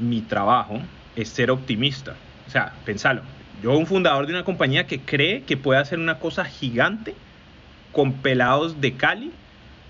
[0.00, 0.80] mi trabajo
[1.16, 2.14] es ser optimista.
[2.46, 3.22] O sea, pensalo.
[3.62, 7.14] Yo, un fundador de una compañía que cree que puede hacer una cosa gigante
[7.92, 9.30] con pelados de Cali,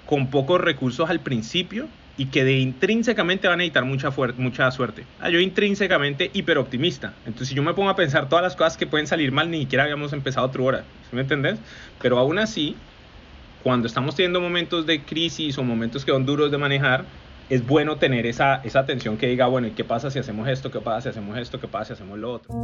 [0.06, 1.86] con pocos recursos al principio
[2.16, 5.04] y que de intrínsecamente van a necesitar mucha, mucha suerte.
[5.20, 7.14] Ah, yo intrínsecamente hiperoptimista.
[7.24, 9.60] Entonces, si yo me pongo a pensar todas las cosas que pueden salir mal, ni
[9.60, 10.84] siquiera habíamos empezado otra hora.
[11.08, 11.58] ¿Sí me entendés?
[12.02, 12.76] Pero aún así,
[13.62, 17.04] cuando estamos teniendo momentos de crisis o momentos que son duros de manejar,
[17.50, 20.70] es bueno tener esa, esa atención que diga, bueno, ¿y qué pasa si hacemos esto?
[20.70, 21.60] ¿Qué pasa si hacemos esto?
[21.60, 22.54] ¿Qué pasa si hacemos lo otro?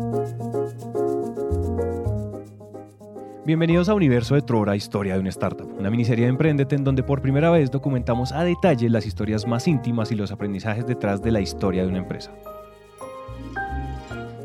[3.45, 7.03] Bienvenidos a Universo de Trora, Historia de una Startup, una miniserie de Emprendete en donde
[7.03, 11.33] por primera vez documentamos a detalle las historias más íntimas y los aprendizajes detrás de
[11.33, 12.33] la historia de una empresa.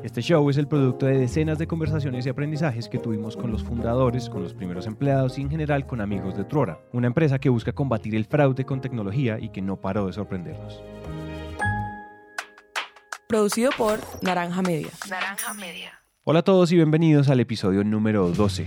[0.04, 3.64] Este show es el producto de decenas de conversaciones y aprendizajes que tuvimos con los
[3.64, 7.50] fundadores, con los primeros empleados y en general con amigos de Trora, una empresa que
[7.50, 10.82] busca combatir el fraude con tecnología y que no paró de sorprendernos.
[13.27, 14.90] Producido por Naranja Media.
[15.08, 15.91] Naranja Media.
[16.24, 18.66] Hola a todos y bienvenidos al episodio número 12.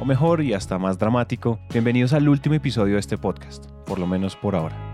[0.00, 4.06] O mejor y hasta más dramático, bienvenidos al último episodio de este podcast, por lo
[4.08, 4.85] menos por ahora.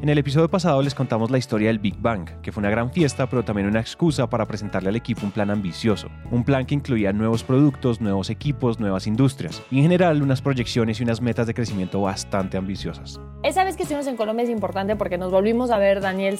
[0.00, 2.92] En el episodio pasado les contamos la historia del Big Bang, que fue una gran
[2.92, 6.08] fiesta, pero también una excusa para presentarle al equipo un plan ambicioso.
[6.30, 11.00] Un plan que incluía nuevos productos, nuevos equipos, nuevas industrias y en general unas proyecciones
[11.00, 13.20] y unas metas de crecimiento bastante ambiciosas.
[13.42, 16.38] Esa vez que estuvimos en Colombia es importante porque nos volvimos a ver Daniel,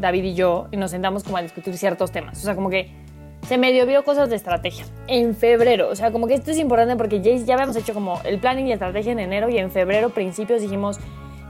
[0.00, 2.38] David y yo y nos sentamos como a discutir ciertos temas.
[2.40, 2.90] O sea, como que
[3.46, 5.90] se medio vio cosas de estrategia en febrero.
[5.90, 8.66] O sea, como que esto es importante porque ya, ya habíamos hecho como el planning
[8.66, 10.98] y estrategia en enero y en febrero, principios, dijimos,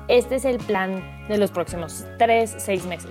[0.08, 3.10] este es el plan de los próximos 3, 6 meses.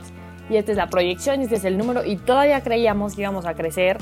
[0.50, 3.56] Y esta es la proyección, este es el número y todavía creíamos que íbamos a
[3.56, 3.98] crecer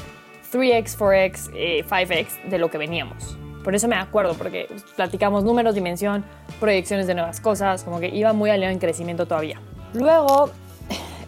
[0.52, 3.38] 3x, 4x, 5x de lo que veníamos.
[3.63, 6.25] Por eso me acuerdo, porque platicamos números, dimensión,
[6.59, 9.61] proyecciones de nuevas cosas, como que iba muy aliado en crecimiento todavía.
[9.94, 10.50] Luego,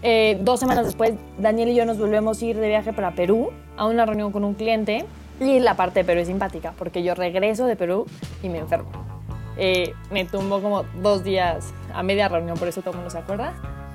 [0.03, 3.51] eh, dos semanas después, Daniel y yo nos volvemos a ir de viaje para Perú
[3.77, 5.05] a una reunión con un cliente.
[5.39, 8.05] Y la parte de Perú es simpática, porque yo regreso de Perú
[8.41, 9.14] y me enfermo.
[9.57, 13.17] Eh, me tumbó como dos días a media reunión, por eso todo el mundo se
[13.17, 13.53] acuerda.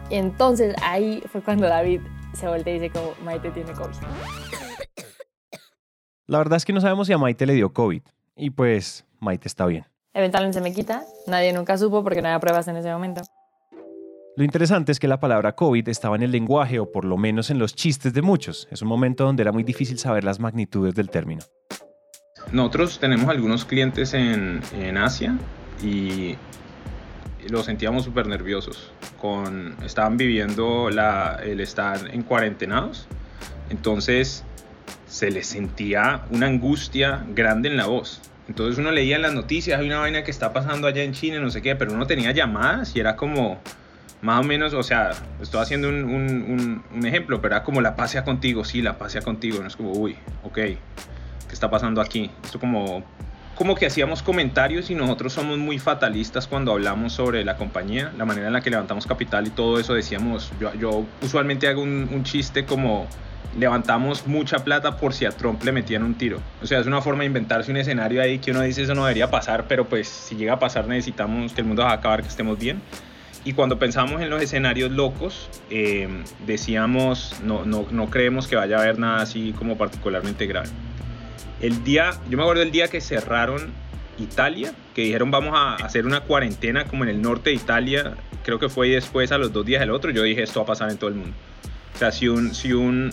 [0.08, 2.00] Y entonces ahí fue cuando David
[2.32, 3.96] se voltea y dice como Maite tiene COVID.
[6.26, 8.02] La verdad es que no sabemos si a Maite le dio COVID.
[8.36, 9.84] Y pues Maite está bien.
[10.14, 11.04] Eventualmente se me quita.
[11.26, 13.22] Nadie nunca supo porque no había pruebas en ese momento.
[14.36, 17.50] Lo interesante es que la palabra COVID estaba en el lenguaje o por lo menos
[17.50, 18.68] en los chistes de muchos.
[18.70, 21.42] Es un momento donde era muy difícil saber las magnitudes del término.
[22.52, 25.36] Nosotros tenemos algunos clientes en, en Asia
[25.82, 26.36] y
[27.48, 28.92] los sentíamos súper nerviosos.
[29.20, 33.06] Con, estaban viviendo la, el estar en cuarentenados.
[33.70, 34.44] Entonces
[35.06, 38.20] se les sentía una angustia grande en la voz.
[38.48, 41.38] Entonces uno leía en las noticias, hay una vaina que está pasando allá en China,
[41.38, 43.60] no sé qué, pero uno tenía llamadas y era como,
[44.22, 47.94] más o menos, o sea, estoy haciendo un, un, un, ejemplo, pero era como la
[47.94, 50.58] pasea contigo, sí, la pasea contigo, no es como, uy, ok,
[51.50, 52.30] ¿qué está pasando aquí?
[52.44, 53.02] Esto como,
[53.56, 58.24] como que hacíamos comentarios y nosotros somos muy fatalistas cuando hablamos sobre la compañía, la
[58.24, 62.08] manera en la que levantamos capital y todo eso, decíamos, yo, yo usualmente hago un,
[62.12, 63.08] un chiste como
[63.58, 66.40] levantamos mucha plata por si a Trump le metían un tiro.
[66.62, 69.02] O sea, es una forma de inventarse un escenario ahí que uno dice eso no
[69.04, 72.22] debería pasar, pero pues si llega a pasar necesitamos que el mundo va a acabar,
[72.22, 72.80] que estemos bien.
[73.42, 76.08] Y cuando pensamos en los escenarios locos, eh,
[76.46, 80.68] decíamos, no, no, no creemos que vaya a haber nada así como particularmente grave.
[81.60, 83.72] El día, yo me acuerdo el día que cerraron
[84.18, 88.58] Italia, que dijeron vamos a hacer una cuarentena como en el norte de Italia, creo
[88.58, 90.90] que fue después a los dos días del otro, yo dije esto va a pasar
[90.90, 91.36] en todo el mundo.
[91.94, 93.12] O sea, si un, si un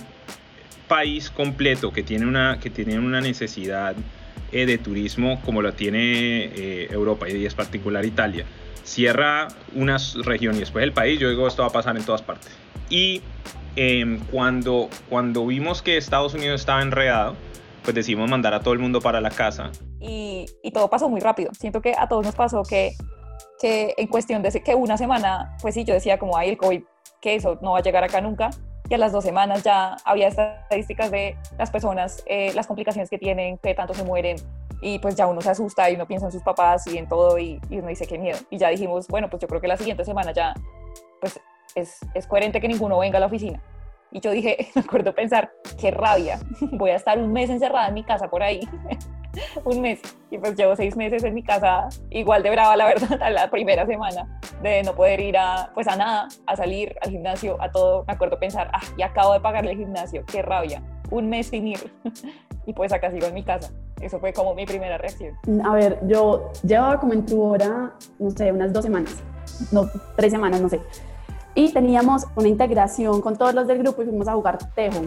[0.87, 3.95] país completo que tiene una, que tiene una necesidad
[4.51, 8.45] eh, de turismo como lo tiene eh, Europa y es particular Italia,
[8.83, 12.21] cierra una región y después el país, yo digo esto va a pasar en todas
[12.21, 12.49] partes.
[12.89, 13.21] Y
[13.75, 17.35] eh, cuando, cuando vimos que Estados Unidos estaba enredado,
[17.87, 19.71] pues decidimos mandar a todo el mundo para la casa.
[20.01, 21.53] Y, y todo pasó muy rápido.
[21.53, 22.91] Siento que a todos nos pasó que,
[23.61, 26.83] que en cuestión de que una semana, pues sí, yo decía como, ay, el COVID,
[27.21, 28.49] que eso no va a llegar acá nunca
[28.89, 33.17] y a las dos semanas ya había estadísticas de las personas, eh, las complicaciones que
[33.17, 34.35] tienen, que tanto se mueren,
[34.81, 37.37] y pues ya uno se asusta y uno piensa en sus papás y en todo,
[37.37, 38.37] y, y uno dice qué miedo.
[38.49, 40.53] Y ya dijimos, bueno, pues yo creo que la siguiente semana ya,
[41.21, 41.39] pues
[41.73, 43.61] es, es coherente que ninguno venga a la oficina.
[44.11, 46.39] Y yo dije, me acuerdo pensar, qué rabia,
[46.71, 48.61] voy a estar un mes encerrada en mi casa por ahí.
[49.65, 50.01] un mes.
[50.31, 53.85] Y pues llevo seis meses en mi casa, igual de brava, la verdad, la primera
[53.85, 58.03] semana de no poder ir a, pues a nada, a salir al gimnasio, a todo.
[58.05, 60.81] Me acuerdo pensar, ah, ya acabo de pagarle el gimnasio, qué rabia,
[61.11, 61.91] un mes sin ir.
[62.65, 63.71] y pues acá sigo en mi casa.
[64.01, 65.35] Eso fue como mi primera reacción.
[65.63, 69.23] A ver, yo llevaba como en tu hora, no sé, unas dos semanas,
[69.71, 70.79] no, tres semanas, no sé.
[71.57, 75.01] Y teníamos una integración con todos los del grupo y fuimos a jugar tejo.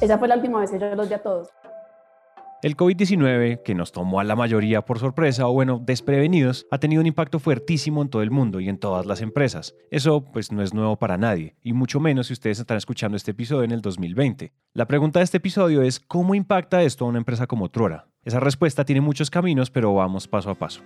[0.00, 1.50] Esa fue la última vez que yo los vi a todos.
[2.62, 7.02] El COVID-19, que nos tomó a la mayoría por sorpresa o bueno, desprevenidos, ha tenido
[7.02, 9.74] un impacto fuertísimo en todo el mundo y en todas las empresas.
[9.90, 13.32] Eso pues no es nuevo para nadie, y mucho menos si ustedes están escuchando este
[13.32, 14.54] episodio en el 2020.
[14.72, 18.06] La pregunta de este episodio es ¿cómo impacta esto a una empresa como Trora?
[18.24, 20.80] Esa respuesta tiene muchos caminos, pero vamos paso a paso.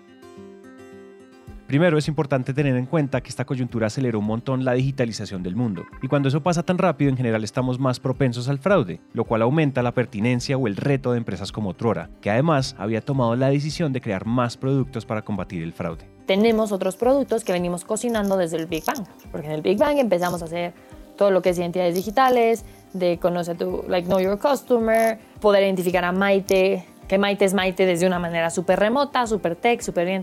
[1.66, 5.56] Primero, es importante tener en cuenta que esta coyuntura aceleró un montón la digitalización del
[5.56, 9.25] mundo, y cuando eso pasa tan rápido, en general estamos más propensos al fraude, lo
[9.25, 13.34] cual aumenta la pertinencia o el reto de empresas como Trora, que además había tomado
[13.34, 16.06] la decisión de crear más productos para combatir el fraude.
[16.26, 19.99] Tenemos otros productos que venimos cocinando desde el Big Bang, porque en el Big Bang
[19.99, 20.75] empezamos a hacer
[21.17, 26.05] todo lo que es identidades digitales, de conocer tu, like, know your customer, poder identificar
[26.05, 30.22] a Maite, que Maite es Maite desde una manera súper remota, súper tech, súper bien,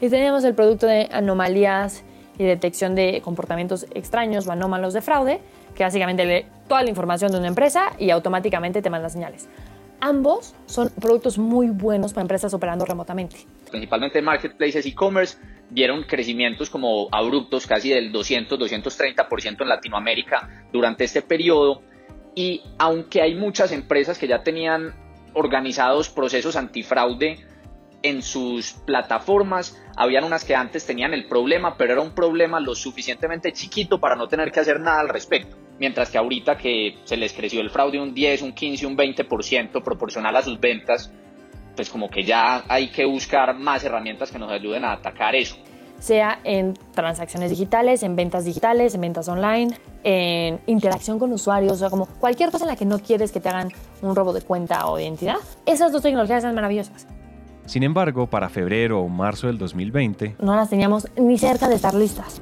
[0.00, 2.04] y tenemos el producto de anomalías
[2.38, 5.40] y detección de comportamientos extraños o anómalos de fraude,
[5.74, 9.48] que básicamente lee toda la información de una empresa y automáticamente te manda señales.
[10.00, 13.36] Ambos son productos muy buenos para empresas operando remotamente.
[13.70, 15.38] Principalmente marketplaces e-commerce
[15.70, 21.82] vieron crecimientos como abruptos, casi del 200-230% en Latinoamérica durante este periodo.
[22.34, 24.94] Y aunque hay muchas empresas que ya tenían
[25.32, 27.38] organizados procesos antifraude
[28.08, 29.80] en sus plataformas.
[29.96, 34.16] Habían unas que antes tenían el problema, pero era un problema lo suficientemente chiquito para
[34.16, 35.56] no tener que hacer nada al respecto.
[35.78, 39.82] Mientras que ahorita que se les creció el fraude un 10, un 15, un 20%
[39.82, 41.12] proporcional a sus ventas,
[41.74, 45.56] pues como que ya hay que buscar más herramientas que nos ayuden a atacar eso.
[45.98, 51.76] Sea en transacciones digitales, en ventas digitales, en ventas online, en interacción con usuarios, o
[51.76, 53.72] sea, como cualquier cosa en la que no quieres que te hagan
[54.02, 55.36] un robo de cuenta o de identidad.
[55.64, 57.06] Esas dos tecnologías son maravillosas.
[57.66, 61.94] Sin embargo, para febrero o marzo del 2020, no las teníamos ni cerca de estar
[61.94, 62.40] listas.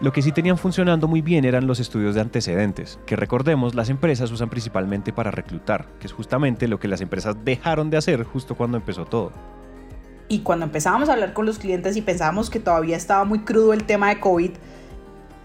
[0.00, 3.90] Lo que sí tenían funcionando muy bien eran los estudios de antecedentes, que recordemos las
[3.90, 8.22] empresas usan principalmente para reclutar, que es justamente lo que las empresas dejaron de hacer
[8.22, 9.32] justo cuando empezó todo.
[10.28, 13.72] Y cuando empezábamos a hablar con los clientes y pensábamos que todavía estaba muy crudo
[13.72, 14.50] el tema de COVID,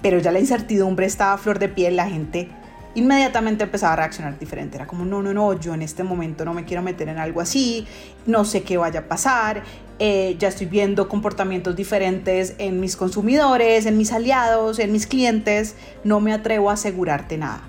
[0.02, 2.50] pero ya la incertidumbre estaba a flor de piel, la gente
[2.96, 4.78] inmediatamente empezaba a reaccionar diferente.
[4.78, 7.42] Era como, no, no, no, yo en este momento no me quiero meter en algo
[7.42, 7.88] así,
[8.26, 9.64] no sé qué vaya a pasar,
[10.00, 15.76] eh, ya estoy viendo comportamientos diferentes en mis consumidores, en mis aliados, en mis clientes,
[16.04, 17.62] no me atrevo a asegurarte nada.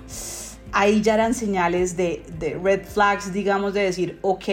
[0.73, 2.23] Ahí ya eran señales de,
[2.63, 4.47] red flags, digamos, de decir, ok,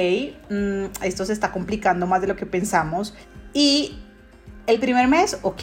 [0.50, 3.14] mm, esto se está complicando más de lo que pensamos.
[3.52, 3.96] Y
[4.66, 5.62] el primer mes, ok,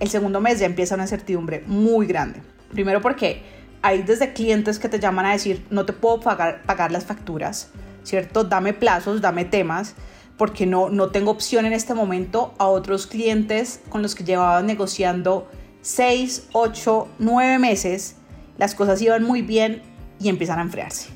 [0.00, 2.42] el segundo mes ya empieza una incertidumbre muy grande.
[2.72, 3.42] Primero porque
[3.82, 7.70] hay desde clientes que te llaman a decir, no te puedo pagar, pagar las facturas,
[8.04, 8.44] ¿cierto?
[8.44, 9.94] Dame plazos, dame temas,
[10.38, 14.62] porque no, no tengo opción en este momento a otros clientes con los que llevaba
[14.62, 15.48] negociando
[15.82, 18.16] 6, 8, 9 meses,
[18.56, 19.82] las cosas iban muy bien
[20.20, 21.08] y empiezan a enfriarse.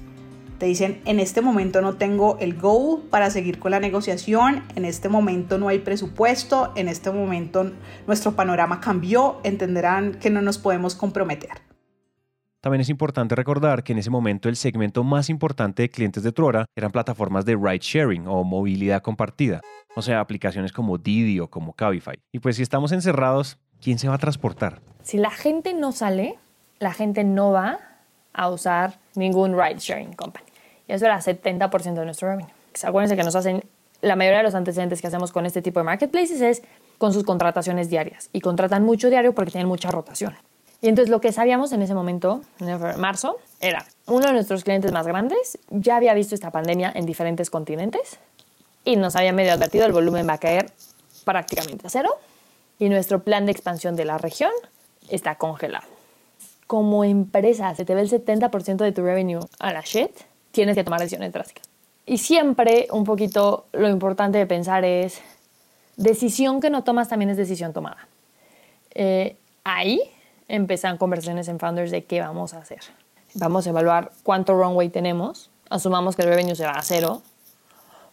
[0.59, 4.87] Te dicen, en este momento no tengo el go para seguir con la negociación, en
[4.87, 7.73] este momento no hay presupuesto, en este momento
[8.07, 11.66] nuestro panorama cambió, entenderán que no nos podemos comprometer.
[12.67, 16.33] También es importante recordar que en ese momento el segmento más importante de clientes de
[16.33, 19.61] Trora eran plataformas de ride sharing o movilidad compartida,
[19.95, 22.19] o sea, aplicaciones como Didi o como Cabify.
[22.33, 24.81] Y pues si estamos encerrados, ¿quién se va a transportar?
[25.05, 26.41] Si la gente no sale,
[26.81, 27.79] la gente no va
[28.33, 30.47] a usar ningún ride sharing company.
[30.89, 32.51] Y eso era 70% de nuestro revenue.
[32.83, 33.63] Acuérdense que nos hacen,
[34.03, 36.63] la mayoría de los antecedentes que hacemos con este tipo de marketplaces es
[36.99, 38.29] con sus contrataciones diarias.
[38.33, 40.35] Y contratan mucho diario porque tienen mucha rotación.
[40.87, 44.93] Y entonces lo que sabíamos en ese momento, en marzo, era uno de nuestros clientes
[44.93, 48.21] más grandes ya había visto esta pandemia en diferentes continentes
[48.85, 50.71] y nos había medio advertido el volumen va a caer
[51.25, 52.11] prácticamente a cero
[52.79, 54.53] y nuestro plan de expansión de la región
[55.09, 55.89] está congelado.
[56.69, 60.13] Como empresa, se te ve el 70% de tu revenue a la shit,
[60.53, 61.69] tienes que tomar decisiones drásticas.
[62.07, 65.21] Y siempre un poquito lo importante de pensar es,
[65.97, 68.07] decisión que no tomas también es decisión tomada.
[68.95, 70.13] Eh, ahí
[70.49, 72.81] empiezan conversaciones en Founders de qué vamos a hacer.
[73.35, 75.51] Vamos a evaluar cuánto runway tenemos.
[75.69, 77.23] Asumamos que el revenue se va a cero,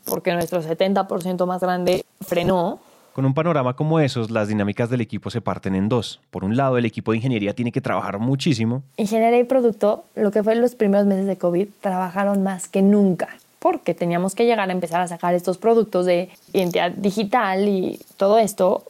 [0.06, 2.80] porque nuestro 70% más grande frenó.
[3.14, 6.20] Con un panorama como esos, las dinámicas del equipo se parten en dos.
[6.32, 8.82] Por un lado, el equipo de ingeniería tiene que trabajar muchísimo.
[8.98, 12.82] Ingeniería y producto, lo que fue en los primeros meses de COVID, trabajaron más que
[12.82, 17.98] nunca porque teníamos que llegar a empezar a sacar estos productos de identidad digital y
[18.18, 18.84] todo esto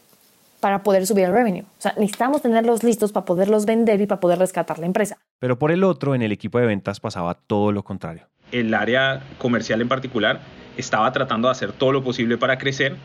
[0.64, 1.64] para poder subir el revenue.
[1.64, 5.18] O sea, necesitamos tenerlos listos para poderlos vender y para poder rescatar la empresa.
[5.40, 8.30] Pero por el otro, en el equipo de ventas pasaba todo lo contrario.
[8.54, 10.40] el área comercial en particular
[10.78, 12.96] estaba tratando de hacer todo lo posible para crecer,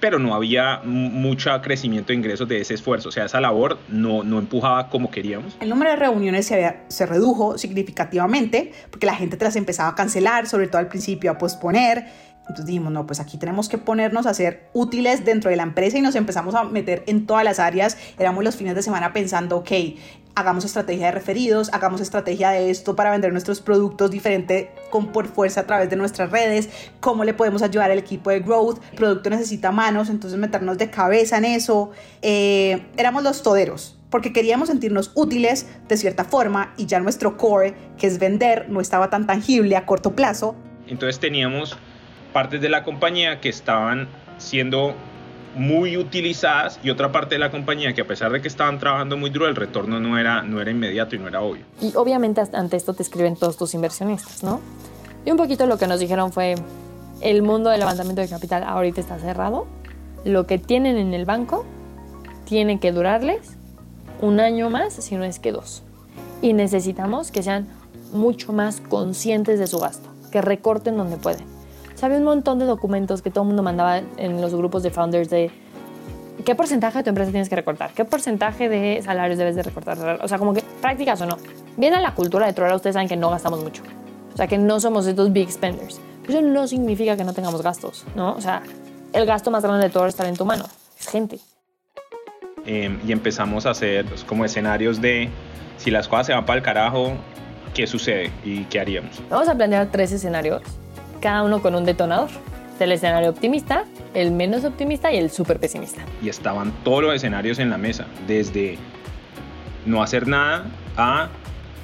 [0.00, 3.08] pero no había mucho crecimiento de ingresos de ese esfuerzo.
[3.08, 5.56] O sea, esa labor no, no empujaba como queríamos.
[5.60, 9.94] El número de reuniones se, se redujo significativamente porque la gente te las empezaba a
[9.94, 12.04] cancelar, sobre todo al principio a posponer
[12.48, 15.98] entonces dijimos, no, pues aquí tenemos que ponernos a ser útiles dentro de la empresa
[15.98, 17.98] y nos empezamos a meter en todas las áreas.
[18.18, 19.70] Éramos los fines de semana pensando, ok,
[20.34, 25.26] hagamos estrategia de referidos, hagamos estrategia de esto para vender nuestros productos diferente con por
[25.26, 28.96] fuerza a través de nuestras redes, cómo le podemos ayudar al equipo de growth, el
[28.96, 31.90] producto necesita manos, entonces meternos de cabeza en eso.
[32.22, 37.74] Eh, éramos los toderos, porque queríamos sentirnos útiles de cierta forma y ya nuestro core,
[37.98, 40.54] que es vender, no estaba tan tangible a corto plazo.
[40.86, 41.76] Entonces teníamos
[42.38, 44.94] partes de la compañía que estaban siendo
[45.56, 49.16] muy utilizadas y otra parte de la compañía que a pesar de que estaban trabajando
[49.16, 51.64] muy duro, el retorno no era, no era inmediato y no era obvio.
[51.80, 54.60] Y obviamente ante esto te escriben todos tus inversionistas, ¿no?
[55.24, 56.54] Y un poquito lo que nos dijeron fue,
[57.22, 59.66] el mundo del levantamiento de capital ahorita está cerrado,
[60.24, 61.66] lo que tienen en el banco
[62.44, 63.56] tiene que durarles
[64.20, 65.82] un año más, si no es que dos.
[66.40, 67.66] Y necesitamos que sean
[68.12, 71.57] mucho más conscientes de su gasto, que recorten donde pueden
[72.02, 75.30] había un montón de documentos que todo el mundo mandaba en los grupos de founders
[75.30, 75.50] de
[76.44, 80.18] qué porcentaje de tu empresa tienes que recortar, qué porcentaje de salarios debes de recortar.
[80.22, 81.36] O sea, como que prácticas o no.
[81.76, 83.82] Viene la cultura de Trora, ustedes saben que no gastamos mucho.
[84.32, 86.00] O sea, que no somos estos big spenders.
[86.28, 88.34] Eso no significa que no tengamos gastos, ¿no?
[88.34, 88.62] O sea,
[89.12, 90.64] el gasto más grande de todo está en tu mano.
[90.98, 91.38] Es gente.
[92.66, 95.30] Em, y empezamos a hacer pues, como escenarios de
[95.78, 97.12] si las cosas se van para el carajo,
[97.72, 99.22] ¿qué sucede y qué haríamos?
[99.30, 100.62] Vamos a planear tres escenarios
[101.20, 102.28] cada uno con un detonador.
[102.78, 103.84] El escenario optimista,
[104.14, 106.02] el menos optimista y el súper pesimista.
[106.22, 108.78] Y estaban todos los escenarios en la mesa, desde
[109.84, 111.28] no hacer nada a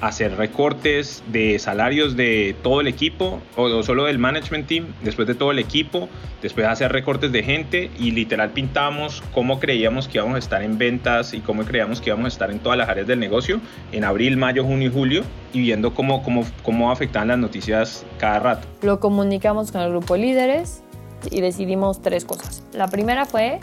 [0.07, 5.33] hacer recortes de salarios de todo el equipo o solo del management team, después de
[5.33, 6.09] todo el equipo,
[6.43, 10.77] después hacer recortes de gente y literal pintamos cómo creíamos que íbamos a estar en
[10.77, 13.59] ventas y cómo creíamos que íbamos a estar en todas las áreas del negocio
[13.91, 18.39] en abril, mayo, junio y julio y viendo cómo, cómo, cómo afectaban las noticias cada
[18.39, 18.67] rato.
[18.83, 20.83] Lo comunicamos con el grupo de líderes
[21.31, 22.63] y decidimos tres cosas.
[22.73, 23.59] La primera fue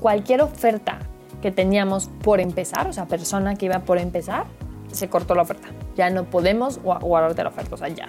[0.00, 0.98] cualquier oferta
[1.40, 4.46] que teníamos por empezar, o sea, persona que iba por empezar,
[4.92, 5.68] se cortó la oferta.
[5.96, 8.08] Ya no podemos guardarte la oferta, o sea, ya.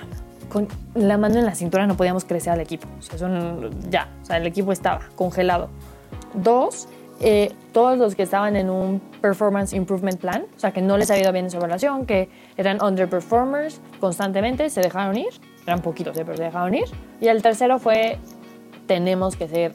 [0.50, 2.88] Con la mano en la cintura no podíamos crecer al equipo.
[3.00, 3.18] O sea,
[3.90, 5.70] ya, o sea, el equipo estaba congelado.
[6.34, 6.88] Dos,
[7.20, 11.10] eh, todos los que estaban en un Performance Improvement Plan, o sea, que no les
[11.10, 15.30] había ido bien en su relación, que eran underperformers constantemente, se dejaron ir.
[15.66, 16.24] Eran poquitos, ¿eh?
[16.26, 16.86] pero se dejaron ir.
[17.22, 18.18] Y el tercero fue,
[18.86, 19.74] tenemos que ser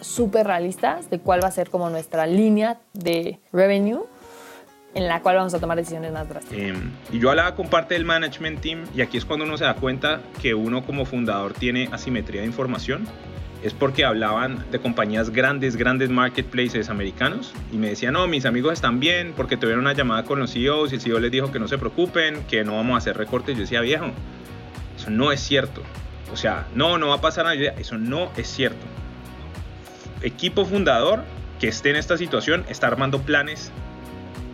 [0.00, 4.04] súper realistas de cuál va a ser como nuestra línea de revenue
[4.94, 6.58] en la cual vamos a tomar decisiones más drásticas.
[6.58, 9.64] Em, y yo hablaba con parte del management team y aquí es cuando uno se
[9.64, 13.06] da cuenta que uno como fundador tiene asimetría de información.
[13.62, 18.74] Es porque hablaban de compañías grandes, grandes marketplaces americanos y me decían, no, mis amigos
[18.74, 21.58] están bien porque tuvieron una llamada con los CEOs y el CEO les dijo que
[21.58, 23.56] no se preocupen, que no vamos a hacer recortes.
[23.56, 24.06] Yo decía, viejo,
[24.96, 25.82] eso no es cierto.
[26.32, 27.56] O sea, no, no va a pasar nada.
[27.56, 28.86] Eso no es cierto.
[30.22, 31.24] Equipo fundador
[31.58, 33.72] que esté en esta situación está armando planes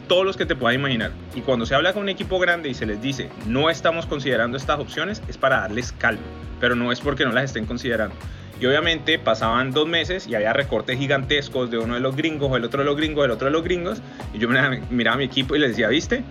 [0.09, 1.13] todos los que te puedas imaginar.
[1.35, 4.57] Y cuando se habla con un equipo grande y se les dice, no estamos considerando
[4.57, 6.23] estas opciones, es para darles calma,
[6.61, 8.15] pero no es porque no las estén considerando.
[8.61, 12.57] Y obviamente pasaban dos meses y había recortes gigantescos de uno de los gringos, o
[12.57, 14.01] el otro de los gringos, el otro de los gringos.
[14.33, 16.23] Y yo miraba a mi equipo y les decía, ¿viste?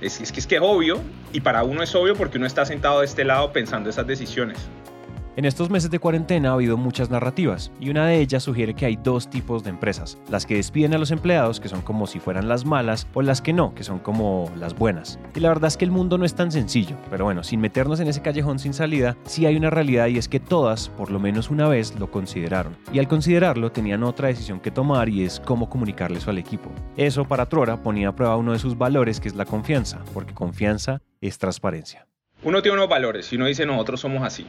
[0.00, 1.00] Es, es que es que es obvio,
[1.32, 4.58] y para uno es obvio porque uno está sentado de este lado pensando esas decisiones.
[5.38, 8.86] En estos meses de cuarentena ha habido muchas narrativas y una de ellas sugiere que
[8.86, 12.18] hay dos tipos de empresas, las que despiden a los empleados, que son como si
[12.18, 15.20] fueran las malas, o las que no, que son como las buenas.
[15.36, 18.00] Y la verdad es que el mundo no es tan sencillo, pero bueno, sin meternos
[18.00, 21.20] en ese callejón sin salida, sí hay una realidad y es que todas, por lo
[21.20, 22.76] menos una vez, lo consideraron.
[22.92, 26.68] Y al considerarlo tenían otra decisión que tomar y es cómo comunicarle eso al equipo.
[26.96, 30.34] Eso para Trora ponía a prueba uno de sus valores que es la confianza, porque
[30.34, 32.08] confianza es transparencia.
[32.42, 34.44] Uno tiene unos valores y uno dice nosotros somos así.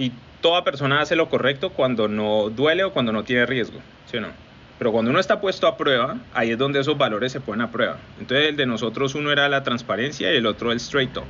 [0.00, 3.80] Y toda persona hace lo correcto cuando no duele o cuando no tiene riesgo,
[4.10, 4.28] ¿sí o no?
[4.78, 7.70] Pero cuando uno está puesto a prueba, ahí es donde esos valores se ponen a
[7.70, 7.98] prueba.
[8.18, 11.26] Entonces el de nosotros uno era la transparencia y el otro el straight talk.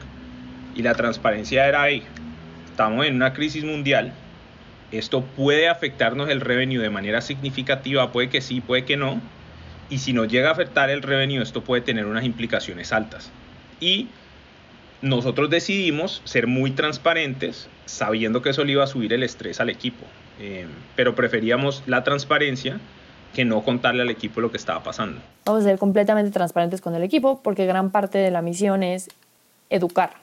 [0.77, 2.05] Y la transparencia era ahí.
[2.67, 4.12] Estamos en una crisis mundial.
[4.93, 9.21] Esto puede afectarnos el revenue de manera significativa, puede que sí, puede que no.
[9.89, 13.33] Y si nos llega a afectar el revenue, esto puede tener unas implicaciones altas.
[13.81, 14.07] Y
[15.02, 19.71] nosotros decidimos ser muy transparentes sabiendo que eso le iba a subir el estrés al
[19.71, 20.04] equipo,
[20.38, 20.66] eh,
[20.97, 22.78] pero preferíamos la transparencia
[23.35, 25.21] que no contarle al equipo lo que estaba pasando.
[25.45, 29.09] Vamos a ser completamente transparentes con el equipo porque gran parte de la misión es
[29.71, 30.14] educar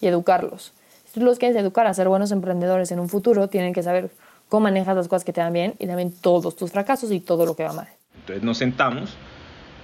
[0.00, 0.72] y educarlos.
[1.06, 4.10] Si tú los quieres educar a ser buenos emprendedores en un futuro, tienen que saber
[4.48, 7.46] cómo manejas las cosas que te van bien y también todos tus fracasos y todo
[7.46, 7.88] lo que va mal.
[8.20, 9.16] Entonces nos sentamos,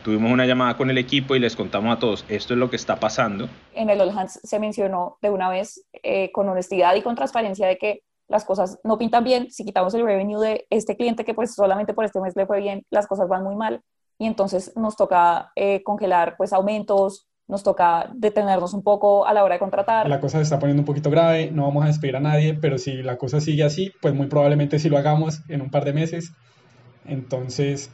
[0.05, 2.77] tuvimos una llamada con el equipo y les contamos a todos, esto es lo que
[2.77, 3.49] está pasando.
[3.75, 7.67] En el All Hands se mencionó de una vez eh, con honestidad y con transparencia
[7.67, 11.35] de que las cosas no pintan bien, si quitamos el revenue de este cliente que
[11.35, 13.81] pues solamente por este mes le fue bien, las cosas van muy mal
[14.19, 19.43] y entonces nos toca eh, congelar pues aumentos, nos toca detenernos un poco a la
[19.43, 20.09] hora de contratar.
[20.09, 22.79] La cosa se está poniendo un poquito grave, no vamos a despedir a nadie, pero
[22.79, 25.93] si la cosa sigue así, pues muy probablemente sí lo hagamos en un par de
[25.95, 26.33] meses.
[27.07, 27.91] Entonces,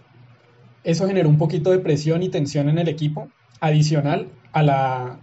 [0.85, 3.29] eso generó un poquito de presión y tensión en el equipo,
[3.61, 5.19] adicional a la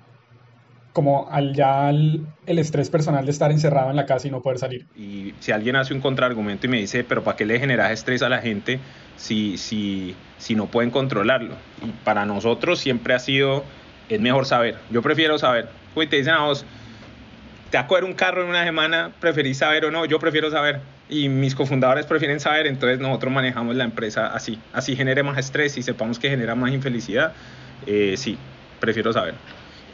[0.97, 4.57] como al ya el, estrés personal de estar encerrado en la casa y no poder
[4.57, 4.87] salir.
[4.95, 8.23] Y si alguien hace un contraargumento y me dice, pero ¿para qué le generas estrés
[8.23, 8.79] a la gente
[9.15, 11.53] si, si, si no pueden controlarlo?
[11.85, 13.63] Y para nosotros siempre ha sido,
[14.09, 14.79] es mejor saber.
[14.89, 15.69] Yo prefiero saber.
[15.93, 16.65] Uy, te dicen a vos,
[17.69, 20.49] te va a coger un carro en una semana, preferís saber o no, yo prefiero
[20.49, 20.81] saber.
[21.09, 24.59] Y mis cofundadores prefieren saber, entonces nosotros manejamos la empresa así.
[24.73, 27.33] Así genere más estrés y sepamos que genera más infelicidad.
[27.85, 28.37] Eh, sí,
[28.79, 29.35] prefiero saber.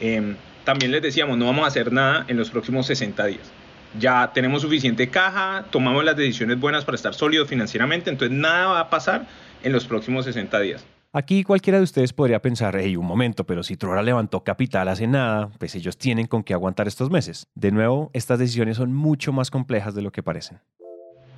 [0.00, 3.52] Eh, también les decíamos, no vamos a hacer nada en los próximos 60 días.
[3.98, 8.80] Ya tenemos suficiente caja, tomamos las decisiones buenas para estar sólidos financieramente, entonces nada va
[8.80, 9.26] a pasar
[9.62, 10.84] en los próximos 60 días.
[11.12, 15.06] Aquí cualquiera de ustedes podría pensar, hey, un momento, pero si Trora levantó capital hace
[15.06, 17.46] nada, pues ellos tienen con qué aguantar estos meses.
[17.54, 20.58] De nuevo, estas decisiones son mucho más complejas de lo que parecen.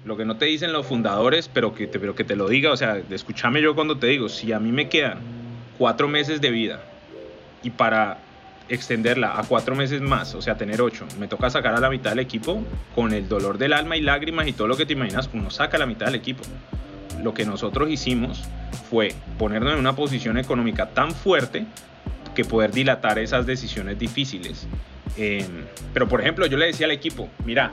[0.07, 3.61] Lo que no te dicen los fundadores, pero que te, lo diga, o sea, escúchame
[3.61, 5.19] yo cuando te digo, si a mí me quedan
[5.79, 6.81] cuatro meses de vida
[7.65, 8.19] y para
[8.69, 12.11] extenderla a cuatro meses más, o sea, tener ocho, me toca sacar a la mitad
[12.11, 12.63] del equipo
[12.95, 15.77] con el dolor del alma y lágrimas y todo lo que te imaginas, uno saca
[15.77, 16.45] la mitad del equipo.
[17.21, 18.45] Lo que nosotros hicimos
[18.89, 21.67] fue ponernos en una posición económica tan fuerte
[22.37, 24.69] que poder dilatar esas decisiones difíciles.
[25.17, 27.73] Em, pero por ejemplo, yo le decía al equipo, mira,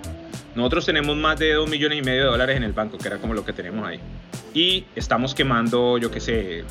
[0.55, 3.17] nosotros tenemos más de 2 millones y medio de dólares en el banco, que era
[3.17, 3.99] como lo que tenemos ahí.
[4.53, 6.63] Y estamos quemando, yo qué sé,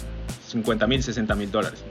[0.47, 1.85] 50 mil, 60 mil dólares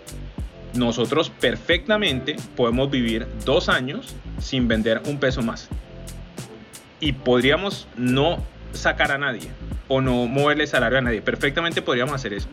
[0.74, 5.70] nosotros perfectamente podemos vivir dos años sin vender un peso más.
[7.00, 8.44] Y podríamos no
[8.74, 9.50] sacar a nadie
[9.88, 11.22] o no moverle salario a nadie.
[11.22, 12.48] Perfectamente podríamos hacer eso.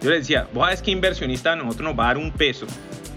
[0.00, 2.66] Yo le decía, vos sabes que inversionista a nosotros nos va a dar un peso.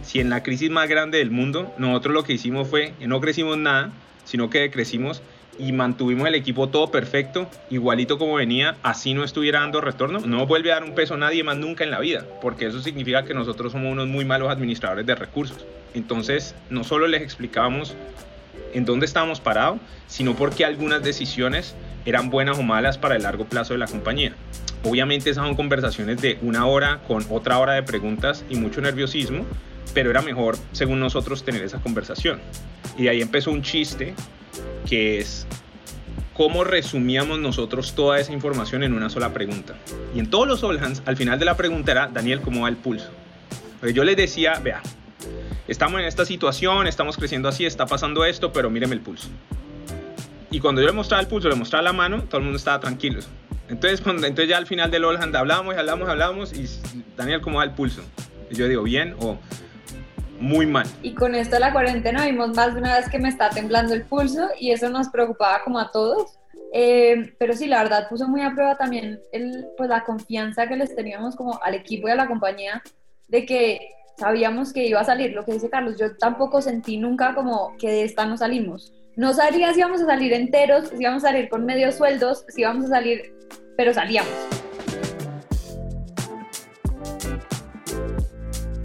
[0.04, 3.58] Si en la crisis más grande del mundo, nosotros lo que hicimos fue no crecimos
[3.58, 3.92] nada,
[4.26, 5.22] sino que crecimos
[5.60, 10.48] y mantuvimos el equipo todo perfecto, igualito como venía, así no estuviera dando retorno, no
[10.48, 13.26] vuelve a dar un peso a nadie más nunca en la vida, porque eso significa
[13.26, 15.66] que nosotros somos unos muy malos administradores de recursos.
[15.94, 17.96] Entonces, no solo les explicábamos
[18.74, 23.46] en dónde estábamos parados, sino porque algunas decisiones eran buenas o malas para el largo
[23.46, 24.34] plazo de la compañía.
[24.84, 29.46] Obviamente esas son conversaciones de una hora con otra hora de preguntas y mucho nerviosismo,
[29.94, 32.40] pero era mejor, según nosotros, tener esa conversación.
[32.98, 34.14] Y ahí empezó un chiste
[34.88, 35.48] que es
[36.34, 39.76] cómo resumíamos nosotros toda esa información en una sola pregunta.
[40.16, 42.70] Y en todos los All Hands, al final de la pregunta era, Daniel, ¿cómo va
[42.70, 43.10] el pulso?
[43.80, 44.82] Porque yo les decía, vea,
[45.68, 49.30] estamos en esta situación, estamos creciendo así, está pasando esto, pero míreme el pulso.
[50.50, 52.80] Y cuando yo le mostraba el pulso, le mostraba la mano, todo el mundo estaba
[52.80, 53.22] tranquilo.
[53.70, 56.68] Entonces, cuando, entonces ya al final del All Hand hablábamos hablábamos, hablábamos, y
[57.16, 58.02] Daniel, ¿cómo va el pulso?
[58.50, 59.40] Y yo digo, bien, o
[60.42, 60.88] muy mal.
[61.02, 63.94] Y con esto de la cuarentena vimos más de una vez que me está temblando
[63.94, 66.38] el pulso y eso nos preocupaba como a todos.
[66.74, 70.76] Eh, pero sí, la verdad puso muy a prueba también el, pues, la confianza que
[70.76, 72.82] les teníamos como al equipo y a la compañía
[73.28, 73.80] de que
[74.18, 75.34] sabíamos que iba a salir.
[75.34, 78.94] Lo que dice Carlos, yo tampoco sentí nunca como que de esta no salimos.
[79.16, 82.62] No sabía si íbamos a salir enteros, si íbamos a salir con medios sueldos, si
[82.62, 83.34] íbamos a salir,
[83.76, 84.32] pero salíamos.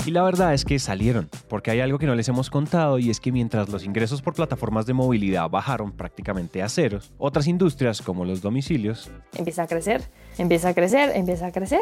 [0.07, 3.11] Y la verdad es que salieron, porque hay algo que no les hemos contado y
[3.11, 8.03] es que mientras los ingresos por plataformas de movilidad bajaron prácticamente a ceros, otras industrias
[8.03, 10.05] como los domicilios empieza a crecer,
[10.39, 11.81] empieza a crecer, empieza a crecer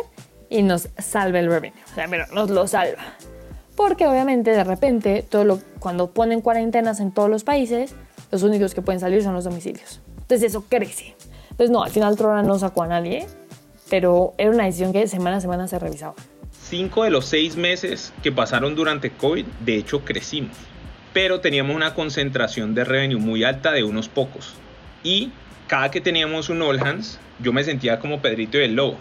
[0.49, 1.79] y nos salva el revenue.
[1.93, 3.03] O sea, pero nos lo salva.
[3.77, 7.95] Porque obviamente de repente, todo lo, cuando ponen cuarentenas en todos los países,
[8.31, 10.01] los únicos que pueden salir son los domicilios.
[10.23, 11.15] Entonces eso crece.
[11.51, 13.27] Entonces no, al final Trora no sacó a nadie,
[13.91, 16.15] pero era una decisión que semana a semana se revisaba
[16.69, 20.57] cinco de los seis meses que pasaron durante COVID, de hecho crecimos,
[21.13, 24.55] pero teníamos una concentración de revenue muy alta de unos pocos.
[25.03, 25.31] Y
[25.67, 28.97] cada que teníamos un all hands, yo me sentía como Pedrito del Lobo,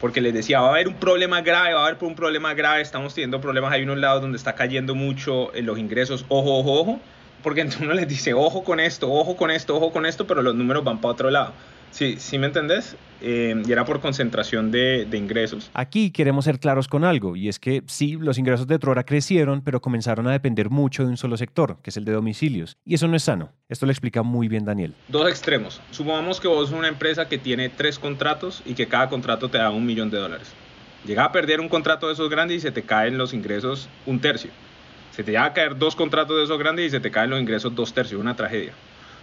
[0.00, 2.82] porque les decía, va a haber un problema grave, va a haber un problema grave,
[2.82, 6.80] estamos teniendo problemas, hay unos lados donde está cayendo mucho en los ingresos, ojo, ojo,
[6.80, 7.00] ojo,
[7.42, 10.42] porque entonces uno les dice, ojo con esto, ojo con esto, ojo con esto, pero
[10.42, 11.54] los números van para otro lado.
[11.96, 12.94] Sí, sí me entendés.
[13.22, 15.70] Eh, y era por concentración de, de, ingresos.
[15.72, 19.62] Aquí queremos ser claros con algo, y es que sí, los ingresos de Trora crecieron,
[19.62, 22.94] pero comenzaron a depender mucho de un solo sector, que es el de domicilios, y
[22.94, 23.52] eso no es sano.
[23.70, 24.94] Esto lo explica muy bien Daniel.
[25.08, 25.80] Dos extremos.
[25.92, 29.56] Supongamos que vos sos una empresa que tiene tres contratos y que cada contrato te
[29.56, 30.52] da un millón de dólares.
[31.06, 34.20] Llega a perder un contrato de esos grandes y se te caen los ingresos un
[34.20, 34.50] tercio.
[35.12, 37.40] Se te llega a caer dos contratos de esos grandes y se te caen los
[37.40, 38.74] ingresos dos tercios, una tragedia.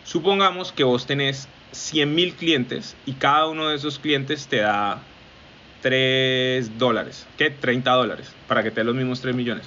[0.03, 5.01] Supongamos que vos tenés 100 mil clientes y cada uno de esos clientes te da
[5.81, 7.49] 3 dólares, ¿qué?
[7.49, 9.65] 30 dólares, para que te dé los mismos 3 millones.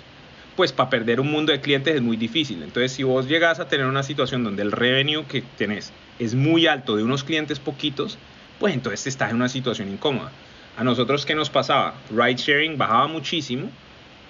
[0.57, 2.63] Pues para perder un mundo de clientes es muy difícil.
[2.63, 6.67] Entonces, si vos llegas a tener una situación donde el revenue que tenés es muy
[6.67, 8.17] alto de unos clientes poquitos,
[8.59, 10.33] pues entonces estás en una situación incómoda.
[10.79, 11.95] A nosotros, ¿qué nos pasaba?
[12.11, 13.69] Ride sharing bajaba muchísimo,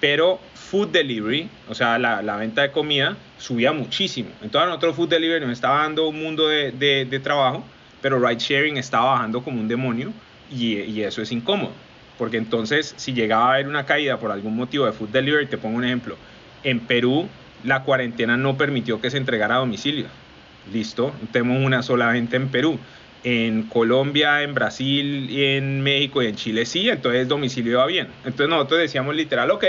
[0.01, 4.29] pero food delivery, o sea, la, la, venta de comida, subía muchísimo.
[4.41, 7.63] Entonces, nosotros food delivery nos estaba dando un mundo de, de, de trabajo,
[8.01, 10.11] pero ride sharing estaba bajando como un demonio
[10.51, 11.71] y, y, eso es incómodo.
[12.17, 15.57] Porque entonces, si llegaba a haber una caída por algún motivo de food delivery, te
[15.57, 16.17] pongo un ejemplo,
[16.63, 17.29] en Perú
[17.63, 20.07] la cuarentena no permitió que se entregara a domicilio.
[20.71, 22.77] Listo, tenemos una sola venta en Perú
[23.23, 28.07] en Colombia, en Brasil, en México y en Chile sí, entonces domicilio va bien.
[28.23, 29.65] Entonces nosotros decíamos literal, ok,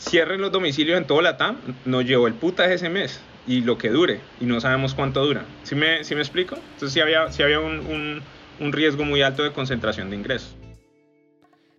[0.00, 3.90] cierren los domicilios en todo Latam, nos llevó el puta ese mes y lo que
[3.90, 5.44] dure, y no sabemos cuánto dura.
[5.62, 6.56] ¿Sí me, sí me explico?
[6.56, 8.22] Entonces sí había, sí había un, un,
[8.60, 10.56] un riesgo muy alto de concentración de ingresos.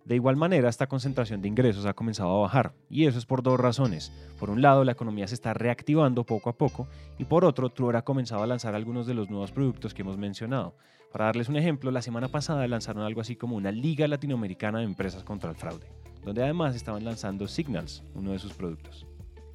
[0.04, 3.42] De igual manera, esta concentración de ingresos ha comenzado a bajar, y eso es por
[3.42, 4.12] dos razones.
[4.38, 8.00] Por un lado, la economía se está reactivando poco a poco, y por otro, Truora
[8.00, 10.74] ha comenzado a lanzar algunos de los nuevos productos que hemos mencionado.
[11.12, 14.84] Para darles un ejemplo, la semana pasada lanzaron algo así como una Liga Latinoamericana de
[14.84, 15.86] Empresas contra el Fraude,
[16.24, 19.06] donde además estaban lanzando Signals, uno de sus productos.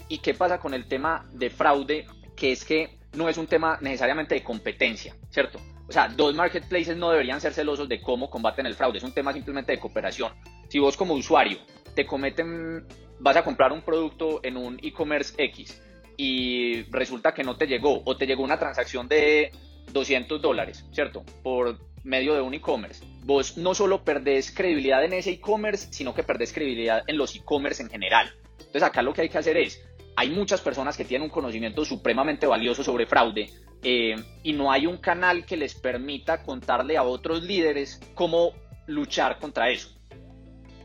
[0.08, 2.06] ¿Y qué pasa con el tema de fraude?
[2.36, 5.60] Que es que no es un tema necesariamente de competencia, ¿cierto?
[5.90, 9.14] O sea, dos marketplaces no deberían ser celosos de cómo combaten el fraude, es un
[9.14, 10.34] tema simplemente de cooperación.
[10.70, 11.58] Si vos como usuario
[11.96, 12.86] te cometen,
[13.20, 15.82] vas a comprar un producto en un e-commerce X
[16.18, 19.52] y resulta que no te llegó o te llegó una transacción de
[19.92, 21.24] 200 dólares, ¿cierto?
[21.44, 23.04] Por medio de un e-commerce.
[23.24, 27.84] Vos no solo perdés credibilidad en ese e-commerce, sino que perdés credibilidad en los e-commerce
[27.84, 28.32] en general.
[28.58, 29.84] Entonces acá lo que hay que hacer es,
[30.16, 33.50] hay muchas personas que tienen un conocimiento supremamente valioso sobre fraude
[33.84, 38.54] eh, y no hay un canal que les permita contarle a otros líderes cómo
[38.88, 39.90] luchar contra eso.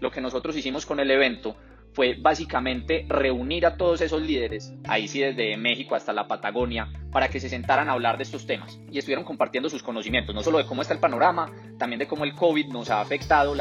[0.01, 1.57] Lo que nosotros hicimos con el evento
[1.93, 7.29] fue básicamente reunir a todos esos líderes, ahí sí desde México hasta la Patagonia, para
[7.29, 10.59] que se sentaran a hablar de estos temas y estuvieron compartiendo sus conocimientos, no solo
[10.59, 13.55] de cómo está el panorama, también de cómo el COVID nos ha afectado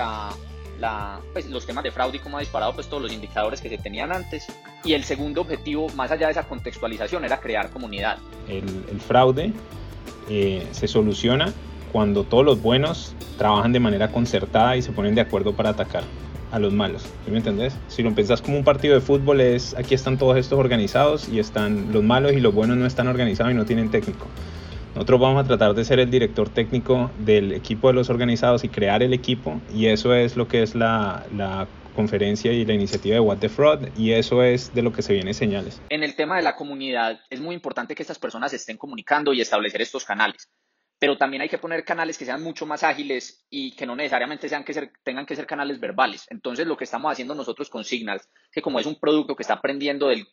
[1.33, 3.77] pues, los temas de fraude y cómo ha disparado pues, todos los indicadores que se
[3.77, 4.47] tenían antes.
[4.85, 8.17] Y el segundo objetivo, más allá de esa contextualización, era crear comunidad.
[8.47, 9.51] El, el fraude
[10.29, 11.53] eh, se soluciona
[11.91, 16.03] cuando todos los buenos trabajan de manera concertada y se ponen de acuerdo para atacar
[16.51, 17.03] a los malos.
[17.25, 17.75] ¿Sí me entendés?
[17.87, 21.39] Si lo pensás como un partido de fútbol es aquí están todos estos organizados y
[21.39, 24.27] están los malos y los buenos no están organizados y no tienen técnico.
[24.93, 28.69] Nosotros vamos a tratar de ser el director técnico del equipo de los organizados y
[28.69, 33.15] crear el equipo y eso es lo que es la, la conferencia y la iniciativa
[33.15, 35.81] de What the Fraud y eso es de lo que se viene señales.
[35.89, 39.39] En el tema de la comunidad es muy importante que estas personas estén comunicando y
[39.39, 40.49] establecer estos canales
[41.01, 44.47] pero también hay que poner canales que sean mucho más ágiles y que no necesariamente
[44.47, 46.27] sean que ser, tengan que ser canales verbales.
[46.29, 49.55] Entonces, lo que estamos haciendo nosotros con Signals, que como es un producto que está
[49.55, 50.27] aprendiendo de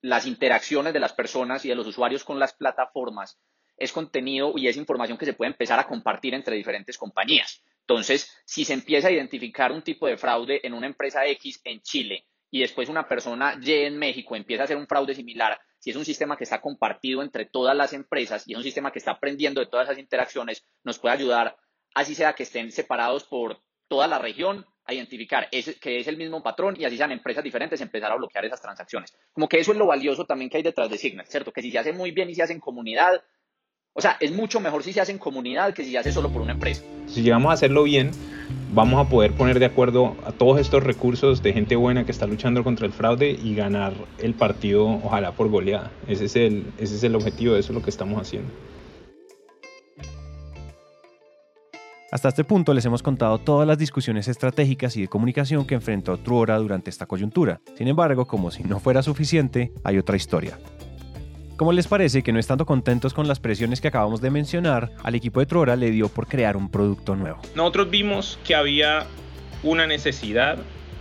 [0.00, 3.38] las interacciones de las personas y de los usuarios con las plataformas,
[3.76, 7.62] es contenido y es información que se puede empezar a compartir entre diferentes compañías.
[7.80, 11.82] Entonces, si se empieza a identificar un tipo de fraude en una empresa X en
[11.82, 15.90] Chile y después una persona Y en México empieza a hacer un fraude similar, si
[15.90, 18.98] es un sistema que está compartido entre todas las empresas y es un sistema que
[18.98, 21.58] está aprendiendo de todas esas interacciones, nos puede ayudar,
[21.94, 26.42] así sea que estén separados por toda la región, a identificar que es el mismo
[26.42, 29.14] patrón y así sean empresas diferentes, empezar a bloquear esas transacciones.
[29.34, 31.52] Como que eso es lo valioso también que hay detrás de Signal, ¿cierto?
[31.52, 33.22] Que si se hace muy bien y se hace en comunidad,
[33.96, 36.28] o sea, es mucho mejor si se hace en comunidad que si se hace solo
[36.30, 36.82] por una empresa.
[37.06, 38.10] Si llegamos a hacerlo bien,
[38.72, 42.26] vamos a poder poner de acuerdo a todos estos recursos de gente buena que está
[42.26, 45.92] luchando contra el fraude y ganar el partido, ojalá por goleada.
[46.08, 48.50] Ese es el, ese es el objetivo, de eso es lo que estamos haciendo.
[52.10, 56.16] Hasta este punto les hemos contado todas las discusiones estratégicas y de comunicación que enfrentó
[56.16, 57.60] Truora durante esta coyuntura.
[57.76, 60.58] Sin embargo, como si no fuera suficiente, hay otra historia.
[61.56, 65.14] ¿Cómo les parece que no estando contentos con las presiones que acabamos de mencionar, al
[65.14, 67.38] equipo de Trora le dio por crear un producto nuevo?
[67.54, 69.06] Nosotros vimos que había
[69.62, 70.58] una necesidad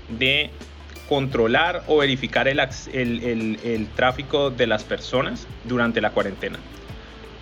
[0.10, 0.52] de
[1.10, 6.60] controlar o verificar el, el, tráfico de las personas durante la cuarentena.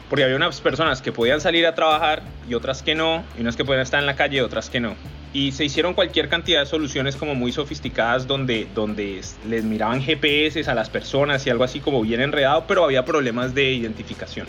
[0.09, 3.57] porque había unas personas que podían salir a trabajar y otras que no, y unas
[3.57, 4.95] que podían estar en la calle y otras que no.
[5.33, 10.69] Y se hicieron cualquier cantidad de soluciones como muy sofisticadas donde, donde les miraban GPS
[10.69, 14.47] a las personas y algo así como bien enredado, pero había problemas de identificación.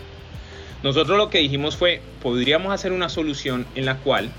[0.83, 4.29] Nosotros lo que dijimos fue, podríamos hacer una solución en la cual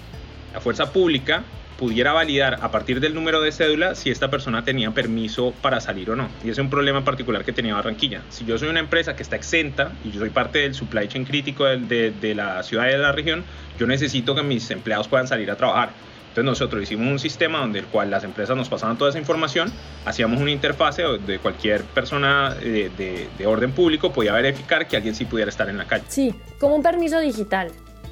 [0.53, 1.43] la fuerza pública
[1.79, 6.11] pudiera validar a partir del número de cédula si esta persona tenía permiso para salir
[6.11, 6.29] o no.
[6.43, 8.23] Y ese es un problema particular que tenía Barranquilla.
[8.29, 11.25] Si yo soy una empresa que está exenta y yo soy parte del supply chain
[11.25, 13.45] crítico de, de, la ciudad y de la región,
[13.79, 15.91] yo necesito que mis empleados puedan salir a trabajar.
[16.35, 19.73] Entonces nosotros hicimos un sistema donde el cual las empresas nos pasaban toda esa información,
[20.05, 25.14] hacíamos una interfase de cualquier persona de, de, de orden público podía verificar que alguien
[25.14, 26.03] sí pudiera estar en la calle.
[26.09, 27.70] Sí, como un permiso digital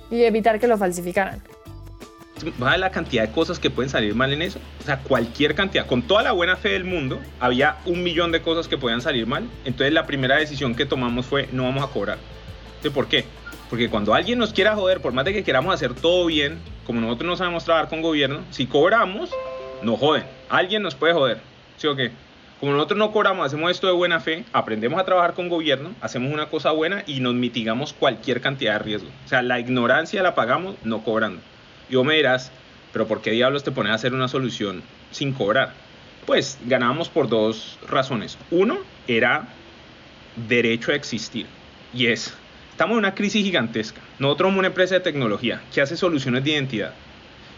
[0.08, 1.42] y evitar que lo falsificaran
[2.62, 4.60] va la cantidad de cosas que pueden salir mal en eso.
[4.80, 8.42] O sea, cualquier cantidad, con toda la buena fe del mundo, había un millón de
[8.42, 9.48] cosas que podían salir mal.
[9.64, 12.18] Entonces la primera decisión que tomamos fue no vamos a cobrar.
[12.94, 13.24] ¿Por qué?
[13.72, 17.00] Porque cuando alguien nos quiera joder, por más de que queramos hacer todo bien, como
[17.00, 19.30] nosotros no sabemos trabajar con gobierno, si cobramos,
[19.80, 20.24] nos joden.
[20.50, 21.40] Alguien nos puede joder.
[21.78, 22.10] ¿Sí o qué?
[22.60, 26.34] Como nosotros no cobramos, hacemos esto de buena fe, aprendemos a trabajar con gobierno, hacemos
[26.34, 29.08] una cosa buena y nos mitigamos cualquier cantidad de riesgo.
[29.24, 31.40] O sea, la ignorancia la pagamos no cobrando.
[31.88, 32.52] Y vos me dirás,
[32.92, 34.82] pero ¿por qué diablos te pones a hacer una solución
[35.12, 35.72] sin cobrar?
[36.26, 38.36] Pues ganábamos por dos razones.
[38.50, 39.48] Uno era
[40.46, 41.46] derecho a existir.
[41.94, 42.36] Y es,
[42.72, 44.00] estamos en una crisis gigantesca.
[44.18, 46.92] Nosotros somos una empresa de tecnología que hace soluciones de identidad.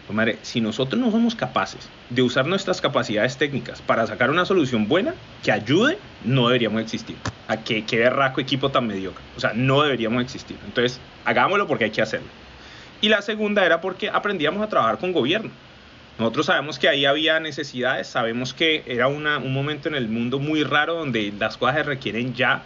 [0.07, 4.45] Pues, madre, si nosotros no somos capaces de usar nuestras capacidades técnicas para sacar una
[4.45, 7.17] solución buena que ayude, no deberíamos existir.
[7.49, 9.25] ¿A qué, qué berraco equipo tan mediocre?
[9.37, 10.59] O sea, no deberíamos existir.
[10.67, 12.29] Entonces, hagámoslo porque hay que hacerlo
[13.05, 15.51] y la segunda era porque aprendíamos a trabajar con gobierno.
[16.19, 20.39] Nosotros sabemos que ahí había necesidades, sabemos que era una, un momento en el mundo
[20.39, 22.63] muy raro donde las cosas se requieren ya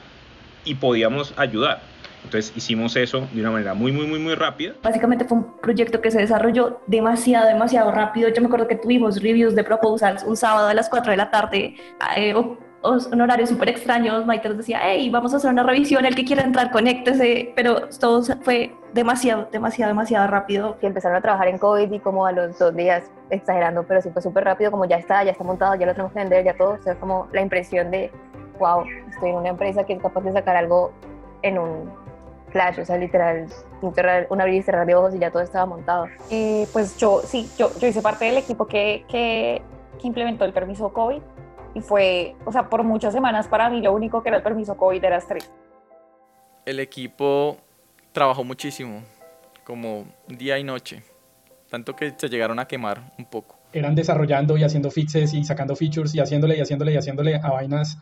[0.65, 1.81] y podíamos ayudar.
[2.25, 4.75] Entonces hicimos eso de una manera muy, muy, muy, muy rápida.
[4.83, 8.29] Básicamente fue un proyecto que se desarrolló demasiado, demasiado rápido.
[8.29, 11.31] Yo me acuerdo que tuvimos reviews de proposals un sábado a las 4 de la
[11.31, 11.77] tarde.
[12.17, 12.35] Eh,
[12.83, 16.25] un horario súper extraño, Maite nos decía, hey, vamos a hacer una revisión, el que
[16.25, 20.79] quiera entrar, conéctese, pero todo fue demasiado, demasiado, demasiado rápido.
[20.79, 24.11] Que empezaron a trabajar en COVID y como a los dos días, exagerando, pero sí
[24.11, 26.57] fue súper rápido, como ya está, ya está montado, ya lo tenemos que vender, ya
[26.57, 28.11] todo, o sea, como la impresión de,
[28.59, 30.93] wow, estoy en una empresa que es capaz de sacar algo
[31.43, 32.08] en un
[32.49, 33.47] flash, o sea, literal,
[34.31, 36.07] una abrir y cerrar de ojos y ya todo estaba montado.
[36.31, 39.63] Eh, pues yo, sí, yo, yo hice parte del equipo que, que,
[40.01, 41.21] que implementó el permiso COVID
[41.75, 44.77] y fue, o sea, por muchas semanas para mí lo único que era el permiso
[44.77, 45.51] COVID era estrés.
[46.65, 47.57] El equipo
[48.13, 49.03] trabajó muchísimo,
[49.65, 51.03] como día y noche,
[51.71, 53.59] tanto que se llegaron a quemar un poco.
[53.73, 57.51] Eran desarrollando y haciendo fixes y sacando features y haciéndole y haciéndole y haciéndole a
[57.51, 57.99] vainas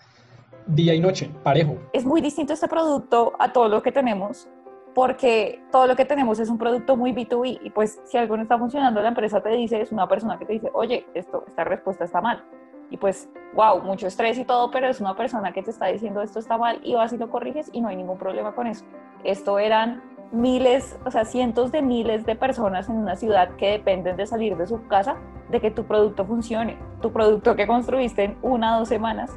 [0.66, 1.76] día y noche, parejo.
[1.92, 4.48] Es muy distinto este producto a todo lo que tenemos
[4.94, 8.42] porque todo lo que tenemos es un producto muy B2B y pues si algo no
[8.42, 11.64] está funcionando la empresa te dice, es una persona que te dice, oye, esto, esta
[11.64, 12.42] respuesta está mal
[12.90, 16.22] y pues, wow, mucho estrés y todo, pero es una persona que te está diciendo
[16.22, 18.84] esto está mal y vas y lo corriges y no hay ningún problema con eso.
[19.24, 20.02] Esto eran
[20.32, 24.56] miles, o sea, cientos de miles de personas en una ciudad que dependen de salir
[24.56, 25.16] de su casa,
[25.50, 29.30] de que tu producto funcione, tu producto que construiste en una o dos semanas.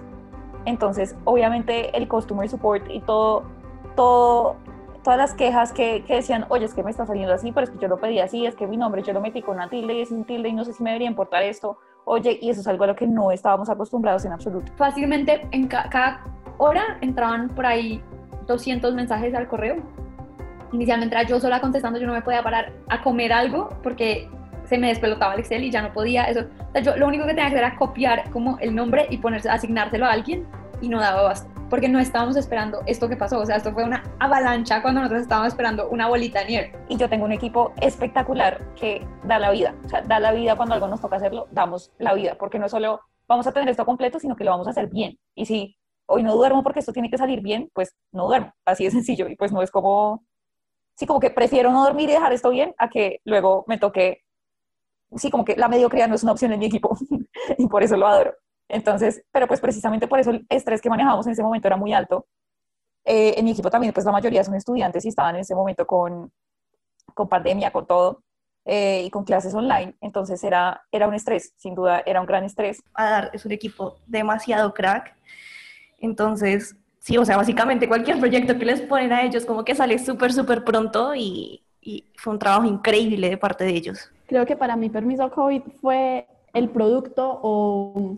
[0.66, 3.44] Entonces, obviamente el customer support y todo,
[3.96, 4.56] todo,
[5.04, 7.72] todas las quejas que, que, decían, oye, es que me está saliendo así, pero es
[7.72, 9.94] que yo lo pedí así, es que mi nombre yo lo metí con una tilde
[9.94, 12.62] y es un tilde y no sé si me debería importar esto, oye, y eso
[12.62, 14.72] es algo a lo que no estábamos acostumbrados en absoluto.
[14.76, 16.24] Fácilmente en cada
[16.58, 18.02] hora entraban por ahí
[18.48, 19.78] 200 mensajes al correo.
[20.72, 24.30] Inicialmente yo sola contestando, yo no me podía parar a comer algo porque
[24.70, 26.26] se me despelotaba el Excel y ya no podía.
[26.26, 26.46] Eso,
[26.84, 30.06] yo lo único que tenía que hacer era copiar como el nombre y ponerse, asignárselo
[30.06, 30.48] a alguien
[30.82, 33.40] y no daba basta porque no estábamos esperando esto que pasó.
[33.40, 36.74] O sea, esto fue una avalancha cuando nosotros estábamos esperando una bolita de nieve.
[36.90, 39.76] Y yo tengo un equipo espectacular que da la vida.
[39.86, 42.68] O sea, da la vida cuando algo nos toca hacerlo, damos la vida, porque no
[42.68, 45.20] solo vamos a tener esto completo, sino que lo vamos a hacer bien.
[45.36, 45.78] Y si
[46.08, 48.52] hoy no duermo porque esto tiene que salir bien, pues no duermo.
[48.66, 49.28] Así de sencillo.
[49.30, 50.26] Y pues no es como,
[50.96, 54.24] sí, como que prefiero no dormir y dejar esto bien a que luego me toque,
[55.16, 56.98] sí, como que la mediocridad no es una opción en mi equipo.
[57.58, 58.36] y por eso lo adoro.
[58.68, 61.94] Entonces, pero pues precisamente por eso el estrés que manejábamos en ese momento era muy
[61.94, 62.28] alto.
[63.04, 65.88] Eh, en mi equipo también, pues la mayoría son estudiantes y estaban en ese momento
[65.88, 66.32] con,
[67.14, 68.24] con pandemia, con todo,
[68.66, 69.96] eh, y con clases online.
[70.02, 72.84] Entonces era, era un estrés, sin duda, era un gran estrés.
[72.94, 75.16] Adar es un equipo demasiado crack.
[75.98, 79.98] Entonces, sí, o sea, básicamente cualquier proyecto que les ponen a ellos como que sale
[79.98, 81.64] súper, súper pronto y,
[82.16, 84.12] fue un trabajo increíble de parte de ellos.
[84.28, 88.18] Creo que para mi permiso COVID fue el producto o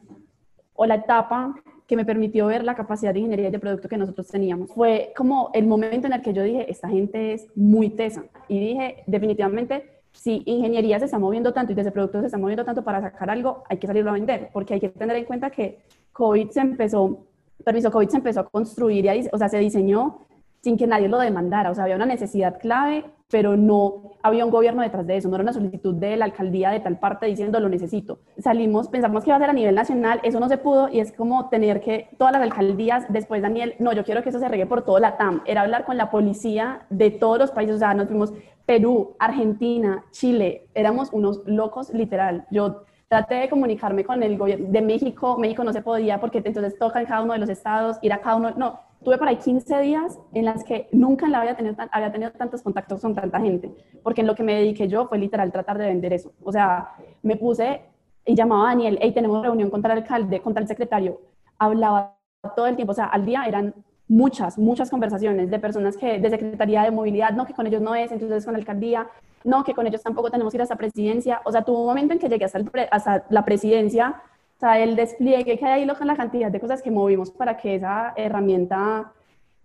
[0.82, 1.54] o la etapa
[1.86, 4.72] que me permitió ver la capacidad de ingeniería y de producto que nosotros teníamos.
[4.72, 8.24] Fue como el momento en el que yo dije, esta gente es muy tesa.
[8.48, 12.66] Y dije, definitivamente, si ingeniería se está moviendo tanto y desde producto se está moviendo
[12.66, 15.52] tanto para sacar algo, hay que salirlo a vender, porque hay que tener en cuenta
[15.52, 17.28] que COVID se empezó,
[17.64, 20.22] permiso, COVID se empezó a construir, y, o sea, se diseñó
[20.64, 21.70] sin que nadie lo demandara.
[21.70, 25.30] O sea, había una necesidad clave, pero no había un gobierno detrás de eso.
[25.30, 28.20] No era una solicitud de la alcaldía de tal parte diciendo lo necesito.
[28.38, 31.12] Salimos, pensamos que iba a ser a nivel nacional, eso no se pudo y es
[31.14, 34.66] como tener que todas las alcaldías, después Daniel, no, yo quiero que eso se regue
[34.66, 35.42] por todo la TAM.
[35.46, 37.78] Era hablar con la policía de todos los países.
[37.78, 38.34] O sea, nos fuimos
[38.66, 40.68] Perú, Argentina, Chile.
[40.76, 42.46] Éramos unos locos, literal.
[42.52, 45.38] Yo traté de comunicarme con el gobierno de México.
[45.38, 48.20] México no se podía porque entonces toca en cada uno de los estados, ir a
[48.20, 48.52] cada uno.
[48.56, 52.32] No, tuve por ahí 15 días en las que nunca la había tenido, había tenido
[52.32, 53.72] tantos contactos con tanta gente,
[54.04, 56.32] porque en lo que me dediqué yo fue literal tratar de vender eso.
[56.44, 56.92] O sea,
[57.24, 57.82] me puse
[58.26, 61.20] y llamaba a Daniel, hey, tenemos reunión contra el alcalde, contra el secretario.
[61.58, 62.18] Hablaba
[62.56, 63.74] todo el tiempo, o sea, al día eran
[64.08, 67.96] muchas, muchas conversaciones de personas que de Secretaría de Movilidad, no, que con ellos no
[67.96, 69.08] es, entonces con la alcaldía,
[69.44, 71.42] no, que con ellos tampoco tenemos que ir hasta presidencia.
[71.46, 72.60] O sea, tuvo un momento en que llegué hasta,
[72.92, 74.22] hasta la presidencia
[74.62, 77.76] sea, el despliegue que hay ahí con la cantidad de cosas que movimos para que
[77.76, 79.12] esa herramienta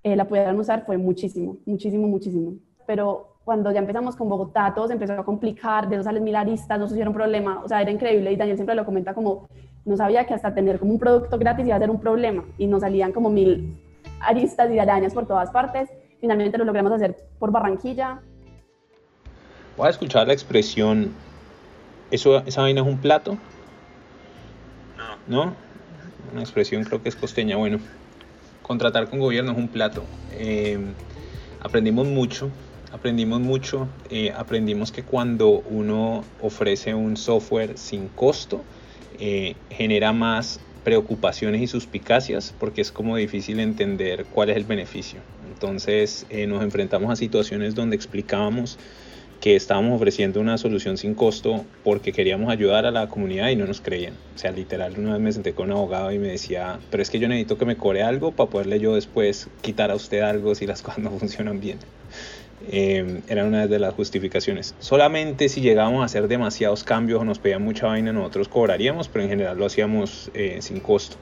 [0.03, 2.55] eh, la pudieran usar fue muchísimo, muchísimo, muchísimo.
[2.87, 6.35] Pero cuando ya empezamos con Bogotá, todo se empezó a complicar, de eso salen mil
[6.35, 9.49] aristas, nos hicieron problema, o sea, era increíble y Daniel siempre lo comenta como,
[9.85, 12.67] no sabía que hasta tener como un producto gratis iba a ser un problema y
[12.67, 13.77] nos salían como mil
[14.21, 15.91] aristas y arañas por todas partes.
[16.21, 18.21] Finalmente lo logramos hacer por Barranquilla.
[19.77, 21.13] Voy a escuchar la expresión,
[22.11, 23.37] ¿eso, ¿esa vaina es un plato?
[25.29, 25.55] ¿No?
[26.33, 27.57] Una expresión creo que es costeña.
[27.57, 27.79] Bueno,
[28.63, 30.03] contratar con gobierno es un plato.
[30.33, 30.79] Eh,
[31.61, 32.51] aprendimos mucho,
[32.93, 38.65] aprendimos mucho, eh, aprendimos que cuando uno ofrece un software sin costo,
[39.19, 45.21] eh, genera más preocupaciones y suspicacias porque es como difícil entender cuál es el beneficio.
[45.53, 48.79] Entonces nos enfrentamos a situaciones donde explicábamos
[49.41, 53.67] que estábamos ofreciendo una solución sin costo porque queríamos ayudar a la comunidad y no
[53.67, 54.15] nos creían.
[54.35, 57.11] O sea, literal, una vez me senté con un abogado y me decía, pero es
[57.11, 60.55] que yo necesito que me cobre algo para poderle yo después quitar a usted algo
[60.55, 61.79] si las cosas no funcionan bien.
[62.69, 64.75] Eh, era una de las justificaciones.
[64.79, 69.25] Solamente si llegábamos a hacer demasiados cambios o nos pedían mucha vaina, nosotros cobraríamos, pero
[69.25, 71.17] en general lo hacíamos eh, sin costo.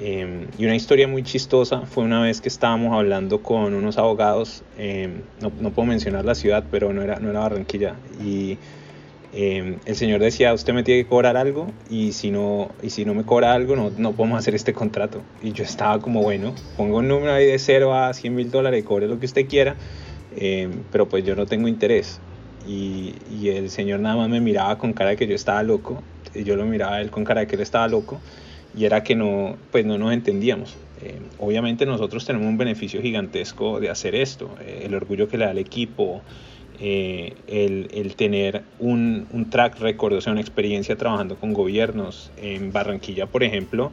[0.00, 4.62] Em, y una historia muy chistosa fue una vez que estábamos hablando con unos abogados,
[4.76, 8.58] em, no, no, puedo mencionar la ciudad, pero no era, no era Barranquilla, y
[9.32, 13.04] em, el señor decía, usted me tiene que cobrar algo y si no, y si
[13.04, 15.20] no me cobra algo no, no podemos hacer este contrato.
[15.42, 18.84] Y yo estaba como, bueno, pongo un número ahí de 0 a 100 mil dólares
[18.84, 19.74] cobre lo que usted quiera,
[20.92, 22.20] pero pues yo no tengo interés.
[22.66, 26.02] Y, y el señor nada más me miraba con cara de que yo estaba loco,
[26.34, 28.20] y yo lo miraba a él con cara de que él estaba loco
[28.76, 30.76] y era que no, pues no nos entendíamos.
[31.02, 35.44] Eh, obviamente nosotros tenemos un beneficio gigantesco de hacer esto, eh, el orgullo que le
[35.44, 36.22] da al equipo,
[36.80, 42.30] eh, el, el, tener un, un, track record, o sea, una experiencia trabajando con gobiernos.
[42.36, 43.90] En Barranquilla, por ejemplo,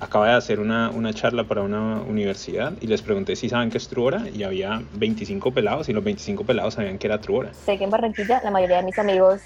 [0.00, 3.78] acaba de hacer una, una, charla para una universidad y les pregunté si saben qué
[3.78, 7.54] es Truora y había 25 pelados y los 25 pelados sabían que era Truora.
[7.54, 9.40] Sé que en Barranquilla la mayoría de mis amigos,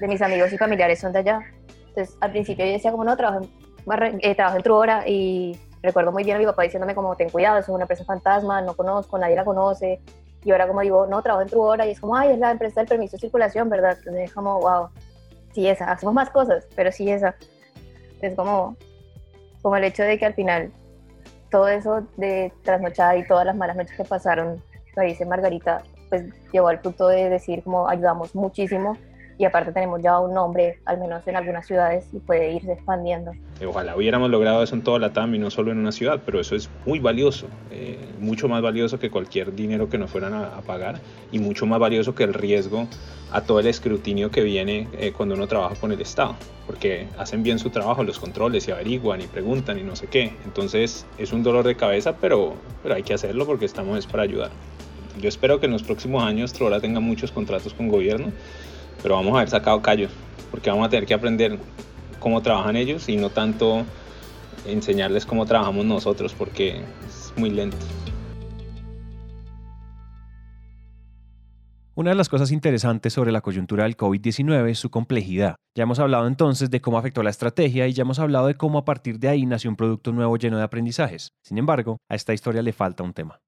[0.00, 1.40] de mis amigos y familiares son de allá.
[1.88, 6.24] Entonces al principio yo decía como no, trabajo en eh, en Truora y recuerdo muy
[6.24, 9.36] bien a mi papá diciéndome como ten cuidado, es una empresa fantasma, no conozco, nadie
[9.36, 10.00] la conoce.
[10.44, 12.80] Y ahora como digo, no, trabajo en Truora y es como, ay, es la empresa
[12.80, 13.96] del permiso de circulación, ¿verdad?
[13.98, 14.88] Entonces es como, wow,
[15.52, 17.34] sí esa, hacemos más cosas, pero sí esa.
[18.20, 18.76] Es como,
[19.62, 20.72] como el hecho de que al final
[21.50, 24.62] todo eso de trasnochada y todas las malas noches que pasaron,
[24.96, 28.96] lo dice Margarita, pues llevó al punto de decir como ayudamos muchísimo
[29.38, 33.32] y aparte tenemos ya un nombre, al menos en algunas ciudades, y puede irse expandiendo.
[33.66, 36.40] Ojalá hubiéramos logrado eso en toda la TAM y no solo en una ciudad, pero
[36.40, 40.60] eso es muy valioso, eh, mucho más valioso que cualquier dinero que nos fueran a,
[40.64, 40.98] pagar
[41.30, 42.86] y mucho más valioso que el riesgo
[43.32, 47.42] a todo el escrutinio que viene eh, cuando uno trabaja con el Estado, porque hacen
[47.42, 50.32] bien su trabajo, los controles y averiguan y preguntan y no sé qué.
[50.44, 54.22] Entonces es un dolor de cabeza, pero, pero hay que hacerlo porque estamos es para
[54.22, 54.50] ayudar.
[55.20, 58.32] Yo espero que en los próximos años Trora tenga muchos contratos con gobierno
[59.04, 60.10] pero vamos a haber sacado callos,
[60.50, 61.58] porque vamos a tener que aprender
[62.20, 63.84] cómo trabajan ellos y no tanto
[64.66, 67.76] enseñarles cómo trabajamos nosotros, porque es muy lento.
[71.94, 75.56] Una de las cosas interesantes sobre la coyuntura del COVID-19 es su complejidad.
[75.76, 78.78] Ya hemos hablado entonces de cómo afectó la estrategia y ya hemos hablado de cómo
[78.78, 81.34] a partir de ahí nació un producto nuevo lleno de aprendizajes.
[81.42, 83.38] Sin embargo, a esta historia le falta un tema.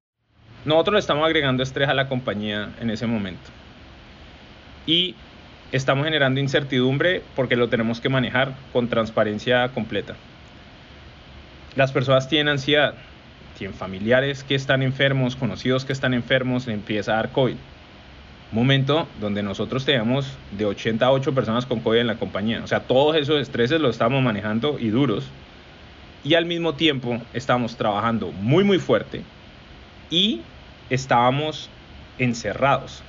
[0.65, 3.49] Nosotros le estamos agregando estrés a la compañía en ese momento.
[4.85, 5.15] Y
[5.71, 10.15] estamos generando incertidumbre porque lo tenemos que manejar con transparencia completa.
[11.75, 12.95] las personas tienen ansiedad,
[13.57, 17.55] tienen familiares que están enfermos, conocidos que están enfermos, le empieza a dar COVID.
[18.51, 22.61] Momento donde nosotros teníamos de 88 personas con COVID en la compañía.
[22.63, 25.27] O sea, todos esos estreses los estamos manejando y duros.
[26.23, 29.21] Y al mismo tiempo estamos trabajando muy, muy fuerte
[30.09, 30.41] y
[30.89, 31.69] estábamos
[32.17, 33.03] encerrados.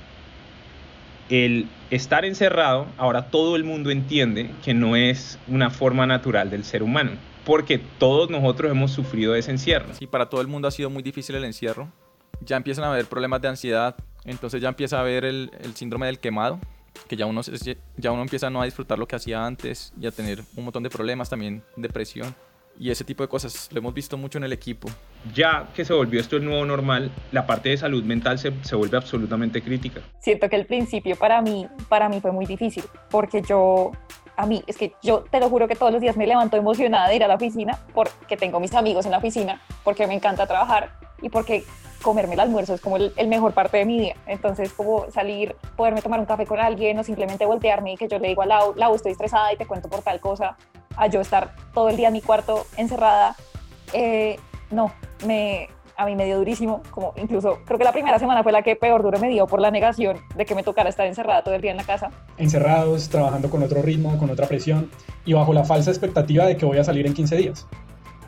[1.29, 6.63] El estar encerrado, ahora todo el mundo entiende que no es una forma natural del
[6.63, 7.11] ser humano,
[7.45, 9.93] porque todos nosotros hemos sufrido ese encierro.
[9.93, 11.87] Sí, para todo el mundo ha sido muy difícil el encierro.
[12.41, 16.19] Ya empiezan a haber problemas de ansiedad, entonces ya empieza a haber el, síndrome del
[16.19, 16.59] quemado,
[17.07, 17.41] que ya uno,
[17.97, 20.81] ya uno empieza no a disfrutar lo que hacía antes y a tener un montón
[20.81, 22.33] de problemas, también depresión
[22.79, 23.69] y ese tipo de cosas.
[23.71, 24.89] Lo hemos visto mucho en el equipo.
[25.35, 28.75] Ya que se volvió esto el nuevo normal, la parte de salud mental se, se
[28.75, 30.01] vuelve absolutamente crítica.
[30.19, 33.91] siento que el principio para mí, para mí fue muy difícil, porque yo,
[34.37, 37.09] a mí, es que yo te lo juro que todos los días me levanto emocionada
[37.09, 40.47] de ir a la oficina, porque tengo mis amigos en la oficina, porque me encanta
[40.47, 41.63] trabajar y porque
[42.01, 44.15] comerme el almuerzo es como el, mejor parte de mi día.
[44.25, 48.19] Entonces, como salir, poderme tomar un café con alguien o simplemente voltearme y que yo
[48.19, 50.57] le digo a Lau, Lau, estoy estresada y te cuento por tal cosa,
[50.95, 53.35] a yo estar todo el día en mi cuarto encerrada,
[53.93, 54.37] eh,
[54.71, 54.91] no,
[55.25, 58.61] me, a mí me dio durísimo, como incluso creo que la primera semana fue la
[58.61, 61.55] que peor duro me dio por la negación de que me tocara estar encerrada todo
[61.55, 62.11] el día en la casa.
[62.37, 64.89] encerrados, trabajando con otro ritmo, con otra presión
[65.25, 67.67] y bajo la falsa expectativa de que voy a salir en 15 días.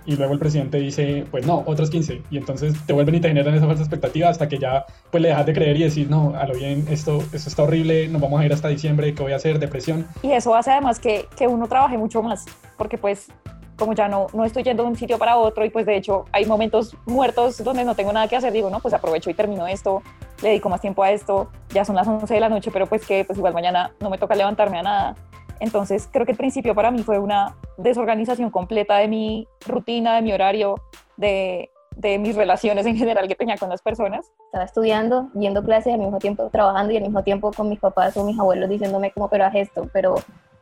[0.05, 2.23] Y luego el presidente dice, pues no, otros 15.
[2.31, 5.29] Y entonces te vuelven y te generan esa falsa expectativa hasta que ya pues le
[5.29, 8.41] dejas de creer y decir, no, a lo bien, esto, esto está horrible, nos vamos
[8.41, 9.59] a ir hasta diciembre, ¿qué voy a hacer?
[9.59, 10.07] Depresión.
[10.23, 12.45] Y eso hace además que, que uno trabaje mucho más,
[12.77, 13.27] porque pues
[13.81, 16.25] como ya no, no estoy yendo de un sitio para otro y pues de hecho
[16.31, 19.65] hay momentos muertos donde no tengo nada que hacer, digo, no, pues aprovecho y termino
[19.65, 20.03] esto,
[20.43, 23.05] le dedico más tiempo a esto, ya son las 11 de la noche, pero pues
[23.05, 25.15] que pues igual mañana no me toca levantarme a nada.
[25.61, 30.21] Entonces creo que el principio para mí fue una desorganización completa de mi rutina, de
[30.23, 30.75] mi horario,
[31.17, 34.25] de, de mis relaciones en general que tenía con las personas.
[34.45, 38.17] Estaba estudiando, yendo clases al mismo tiempo trabajando y al mismo tiempo con mis papás
[38.17, 40.15] o mis abuelos diciéndome como, pero haz esto, pero,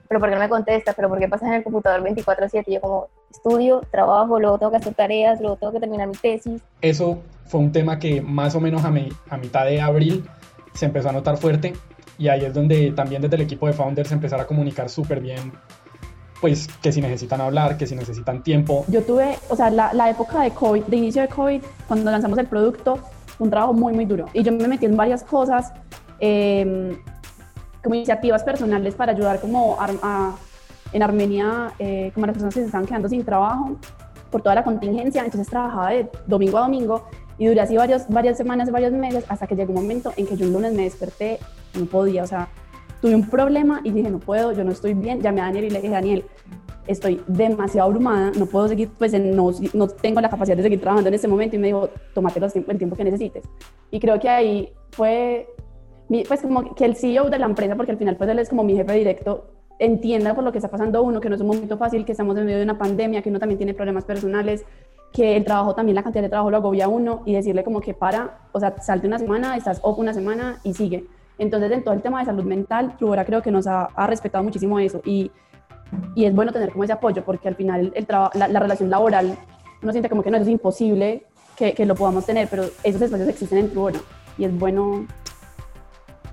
[0.07, 0.93] pero ¿por qué no me contestas?
[0.95, 2.63] ¿Pero por qué pasas en el computador 24/7?
[2.67, 6.15] Y yo como, estudio, trabajo, luego tengo que hacer tareas, luego tengo que terminar mi
[6.15, 6.61] tesis.
[6.81, 10.27] Eso fue un tema que más o menos a, mi- a mitad de abril
[10.73, 11.73] se empezó a notar fuerte
[12.19, 15.51] y ahí es donde también desde el equipo de founders empezar a comunicar súper bien,
[16.41, 20.09] pues que si necesitan hablar, que si necesitan tiempo, Yo tuve, o sea, la, la
[20.09, 22.99] época de COVID, de inicio de COVID, cuando lanzamos el producto,
[23.39, 24.25] un trabajo muy, muy duro.
[24.33, 25.73] Y yo me metí en varias cosas,
[26.19, 26.97] eh,
[27.83, 30.35] como iniciativas personales para ayudar como ar- a-
[30.91, 33.77] en Armenia, eh, como a las personas que se estaban quedando sin trabajo
[34.31, 35.23] por toda la contingencia.
[35.23, 37.07] Entonces trabajaba de domingo a domingo
[37.37, 40.35] y duré así varios, varias semanas, varios meses, hasta que llegó un momento en que
[40.35, 41.39] yo un lunes me desperté,
[41.77, 42.49] no podía, o sea,
[43.01, 45.69] tuve un problema y dije, no puedo, yo no estoy bien, llamé a Daniel y
[45.69, 46.25] le dije, Daniel,
[46.87, 51.07] estoy demasiado abrumada, no puedo seguir, pues no, no tengo la capacidad de seguir trabajando
[51.09, 53.43] en este momento y me dijo, tómate el tiempo que necesites.
[53.91, 55.47] Y creo que ahí fue,
[56.27, 58.63] pues como que el CEO de la empresa, porque al final pues él es como
[58.63, 61.77] mi jefe directo, entienda por lo que está pasando uno, que no es un momento
[61.77, 64.65] fácil, que estamos en medio de una pandemia, que uno también tiene problemas personales,
[65.13, 67.81] que el trabajo también, la cantidad de trabajo lo agobia a uno y decirle como
[67.81, 71.05] que para, o sea, salte una semana, estás off una semana y sigue.
[71.39, 74.43] Entonces, en todo el tema de salud mental, Trubora creo que nos ha, ha respetado
[74.43, 75.31] muchísimo eso y,
[76.13, 79.37] y es bueno tener como ese apoyo porque al final el la, la relación laboral
[79.81, 81.25] uno siente como que no eso es imposible
[81.55, 83.99] que, que lo podamos tener, pero esos espacios existen en Trubora
[84.37, 85.05] y es bueno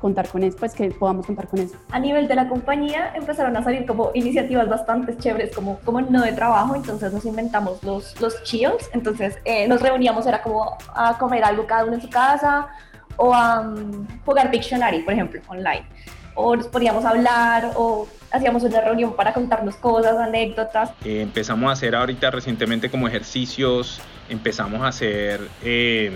[0.00, 1.76] contar con eso, pues que podamos contar con eso.
[1.90, 6.22] A nivel de la compañía empezaron a salir como iniciativas bastante chéveres, como, como no
[6.22, 11.16] de trabajo, entonces nos inventamos los, los chills, entonces eh, nos reuníamos, era como a
[11.18, 12.68] comer algo cada uno en su casa
[13.16, 15.84] o a mm, jugar Pictionary, por ejemplo, online.
[16.34, 20.90] O nos poníamos a hablar o hacíamos una reunión para contarnos cosas, anécdotas.
[21.04, 26.12] Eh, empezamos a hacer ahorita recientemente como ejercicios, empezamos a hacer eh,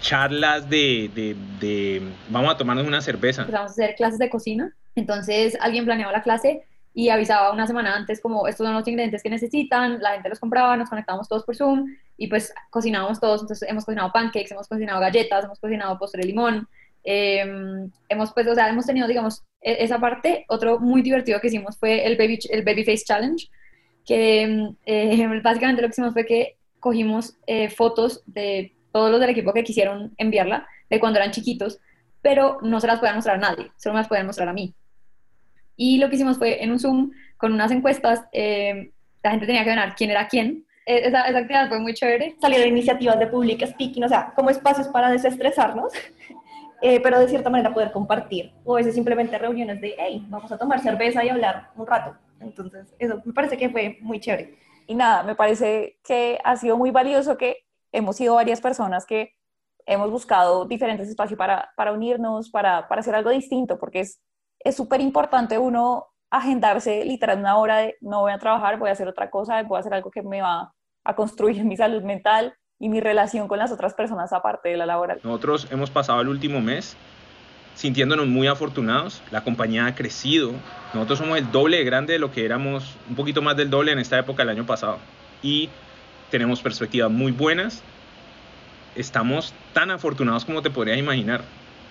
[0.00, 3.42] charlas de, de- de- vamos a tomarnos una cerveza.
[3.42, 4.72] empezamos a hacer clases de cocina.
[4.96, 6.64] Entonces alguien planeaba la clase
[6.94, 10.40] y avisaba una semana antes como estos son los ingredientes que necesitan, la gente los
[10.40, 11.86] compraba, nos conectábamos todos por Zoom
[12.16, 13.42] y pues cocinábamos todos.
[13.42, 16.68] Entonces hemos cocinado pancakes, hemos cocinado galletas, hemos cocinado postre de limón.
[17.04, 17.44] eh,
[18.08, 20.44] hemos pues, o sea, hemos tenido, digamos, e- esa parte.
[20.48, 23.48] Otro muy divertido que hicimos fue el Baby, el baby Face Challenge,
[24.04, 29.30] que eh, básicamente lo que hicimos fue que cogimos eh, fotos de todos los del
[29.30, 31.78] equipo que quisieron enviarla, de cuando eran chiquitos,
[32.20, 34.74] pero no se las podían mostrar a nadie, solo me las podían mostrar a mí.
[35.84, 39.64] Y lo que hicimos fue en un Zoom con unas encuestas, eh, la gente tenía
[39.64, 40.64] que ganar quién era quién.
[40.86, 42.36] Eh, esa, esa actividad fue muy chévere.
[42.40, 45.92] Salieron iniciativas de public speaking, o sea, como espacios para desestresarnos,
[46.82, 48.52] eh, pero de cierta manera poder compartir.
[48.62, 52.16] O a veces simplemente reuniones de, hey, vamos a tomar cerveza y hablar un rato.
[52.40, 54.54] Entonces, eso me parece que fue muy chévere.
[54.86, 59.32] y nada, me parece que ha sido muy valioso que hemos sido varias personas que
[59.84, 64.20] hemos buscado diferentes espacios para, para unirnos, para, para hacer algo distinto, porque es
[64.70, 69.08] súper importante uno agendarse literal una hora de no voy a trabajar, voy a hacer
[69.08, 70.72] otra cosa, voy a hacer algo que me va
[71.04, 74.86] a construir mi salud mental y mi relación con las otras personas aparte de la
[74.86, 75.20] laboral.
[75.22, 76.96] Nosotros hemos pasado el último mes
[77.74, 80.52] sintiéndonos muy afortunados, la compañía ha crecido,
[80.92, 83.92] nosotros somos el doble de grande de lo que éramos, un poquito más del doble
[83.92, 84.98] en esta época del año pasado
[85.42, 85.70] y
[86.30, 87.82] tenemos perspectivas muy buenas,
[88.94, 91.42] estamos tan afortunados como te podrías imaginar.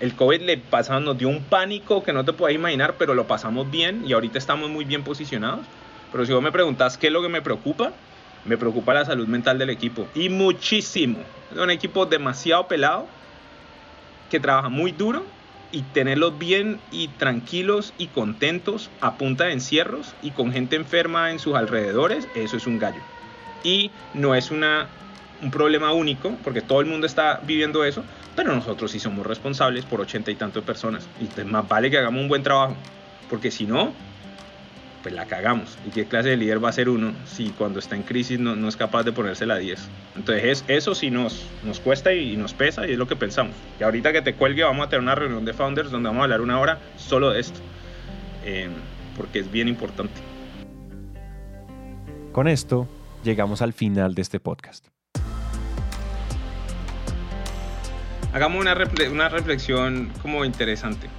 [0.02, 3.28] El COVID le pasaba, nos dio un pánico que no te puedes imaginar, pero lo
[3.28, 5.62] pasamos bien y ahorita estamos muy bien posicionados.
[6.12, 7.94] Pero si vos me preguntas qué es lo que me preocupa,
[8.46, 11.20] me preocupa la salud mental del equipo y muchísimo.
[11.52, 13.06] Es un equipo demasiado pelado
[14.32, 15.24] que trabaja muy duro
[15.72, 21.32] y tenerlos bien y tranquilos y contentos a punta de encierros y con gente enferma
[21.32, 23.02] en sus alrededores, eso es un gallo.
[23.64, 24.88] Y no es una,
[25.42, 28.04] un problema único, porque todo el mundo está viviendo eso,
[28.36, 31.08] pero nosotros sí somos responsables por ochenta y tantas personas.
[31.20, 32.76] Y más vale que hagamos un buen trabajo,
[33.30, 33.94] porque si no,
[35.02, 35.78] pues la cagamos.
[35.88, 38.56] ¿Y qué clase de líder va a ser uno si cuando está en crisis no,
[38.56, 39.88] no es capaz de ponerse la 10?
[40.16, 43.56] Entonces eso sí nos, nos cuesta y, nos pesa y es lo que pensamos.
[43.80, 46.24] Y ahorita que te cuelgue vamos a tener una reunión de founders donde vamos a
[46.26, 47.60] hablar una hora solo de esto,
[48.46, 48.70] eh,
[49.18, 50.22] porque es bien importante.
[52.32, 52.88] Con esto
[53.24, 54.88] llegamos al final de este podcast.
[58.34, 58.78] Hagamos una,
[59.12, 61.10] una reflexión como interesante.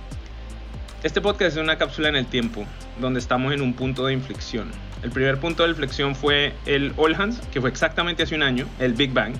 [1.03, 2.65] Este podcast es una cápsula en el tiempo,
[3.03, 4.71] donde estamos en un punto de inflexión.
[5.03, 8.67] El primer punto de inflexión fue el All Hands, que fue exactamente hace un año,
[8.79, 9.35] el Big Bang,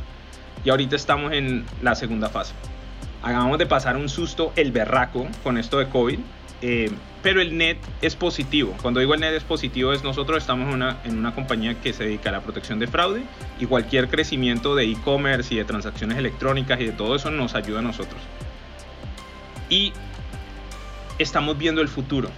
[0.67, 2.53] y ahorita estamos en la segunda fase.
[3.23, 6.19] Acabamos de pasar un susto, el berraco, con esto de COVID,
[6.61, 6.91] eh,
[7.23, 8.77] pero el net es positivo.
[8.83, 12.05] Cuando digo el net es positivo es nosotros estamos una, en una compañía que se
[12.05, 13.23] dedica a la protección de fraude
[13.61, 17.79] y cualquier crecimiento de e-commerce y de transacciones electrónicas y de todo eso nos ayuda
[17.79, 18.21] a nosotros.
[19.71, 19.93] Y
[21.19, 22.29] estamos viendo el futuro.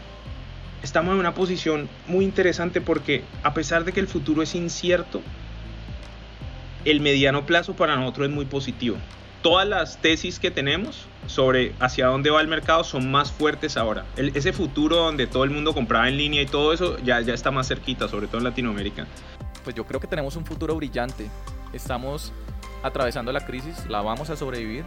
[0.83, 5.23] Estamos en una posición muy interesante porque a pesar de que el futuro es incierto,
[6.85, 8.99] el mediano plazo para nosotros es muy positivo.
[9.45, 14.07] Todas las tesis que tenemos sobre hacia dónde va el mercado son más fuertes ahora.
[14.17, 17.51] ese futuro donde todo el mundo compraba en línea y todo eso ya, ya está
[17.51, 19.07] más cerquita, sobre todo en Latinoamérica.
[19.63, 21.29] Pues yo creo que tenemos un futuro brillante.
[21.75, 22.33] Estamos
[22.83, 24.87] atravesando la crisis, la vamos a sobrevivir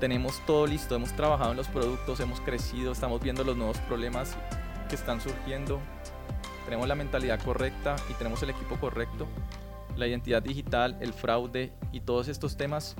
[0.00, 4.36] tenemos todo listo, hemos trabajado en los productos, hemos crecido, estamos viendo los nuevos problemas
[4.88, 5.80] que están surgiendo,
[6.64, 9.28] tenemos la mentalidad correcta y tenemos el equipo correcto.
[9.94, 12.96] La identidad digital, el fraude y todos estos temas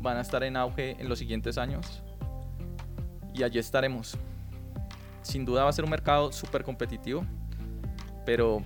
[0.00, 2.02] van a estar en auge en los siguientes años
[3.34, 4.16] y allí estaremos.
[5.22, 7.24] Sin duda va a ser un mercado súper competitivo,
[8.24, 8.62] pero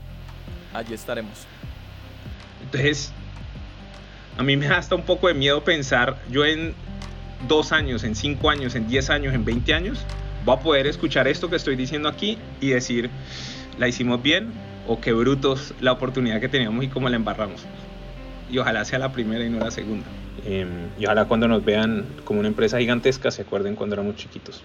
[0.73, 1.47] allí estaremos.
[2.63, 3.13] Entonces,
[4.39, 6.75] a mí me da hasta un poco de miedo pensar, yo en
[7.49, 10.05] dos años, en cinco años, en diez años, en veinte años,
[10.45, 13.11] voy a poder escuchar esto que estoy diciendo aquí y decir,
[13.79, 14.53] la hicimos bien
[14.89, 17.65] o qué brutos la oportunidad que teníamos y cómo la embarramos.
[18.51, 20.07] Y ojalá sea la primera y no la segunda.
[20.45, 24.63] Em, y ojalá cuando nos vean como una empresa gigantesca se acuerden cuando éramos chiquitos.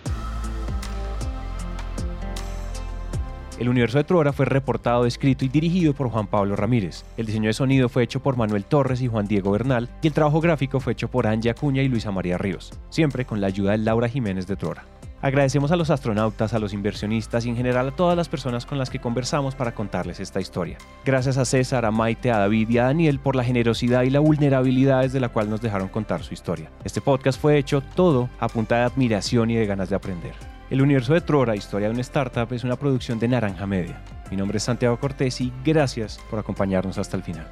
[3.59, 7.05] El universo de Trora fue reportado, escrito y dirigido por Juan Pablo Ramírez.
[7.17, 10.13] El diseño de sonido fue hecho por Manuel Torres y Juan Diego Bernal y el
[10.13, 13.71] trabajo gráfico fue hecho por Angie Acuña y Luisa María Ríos, siempre con la ayuda
[13.71, 14.96] de Laura Jiménez de Trora.
[15.21, 18.77] Agradecemos a los astronautas, a los inversionistas y en general a todas las personas con
[18.77, 20.77] las que conversamos para contarles esta historia.
[21.05, 24.19] Gracias a César, a Maite, a David y a Daniel por la generosidad y la
[24.19, 26.69] vulnerabilidad desde la cual nos dejaron contar su historia.
[26.83, 30.33] Este podcast fue hecho todo a punta de admiración y de ganas de aprender.
[30.69, 33.99] El universo de Trora, historia de una startup, es una producción de Naranja Media.
[34.29, 37.47] Mi nombre es Santiago Cortés y gracias por acompañarnos hasta el final.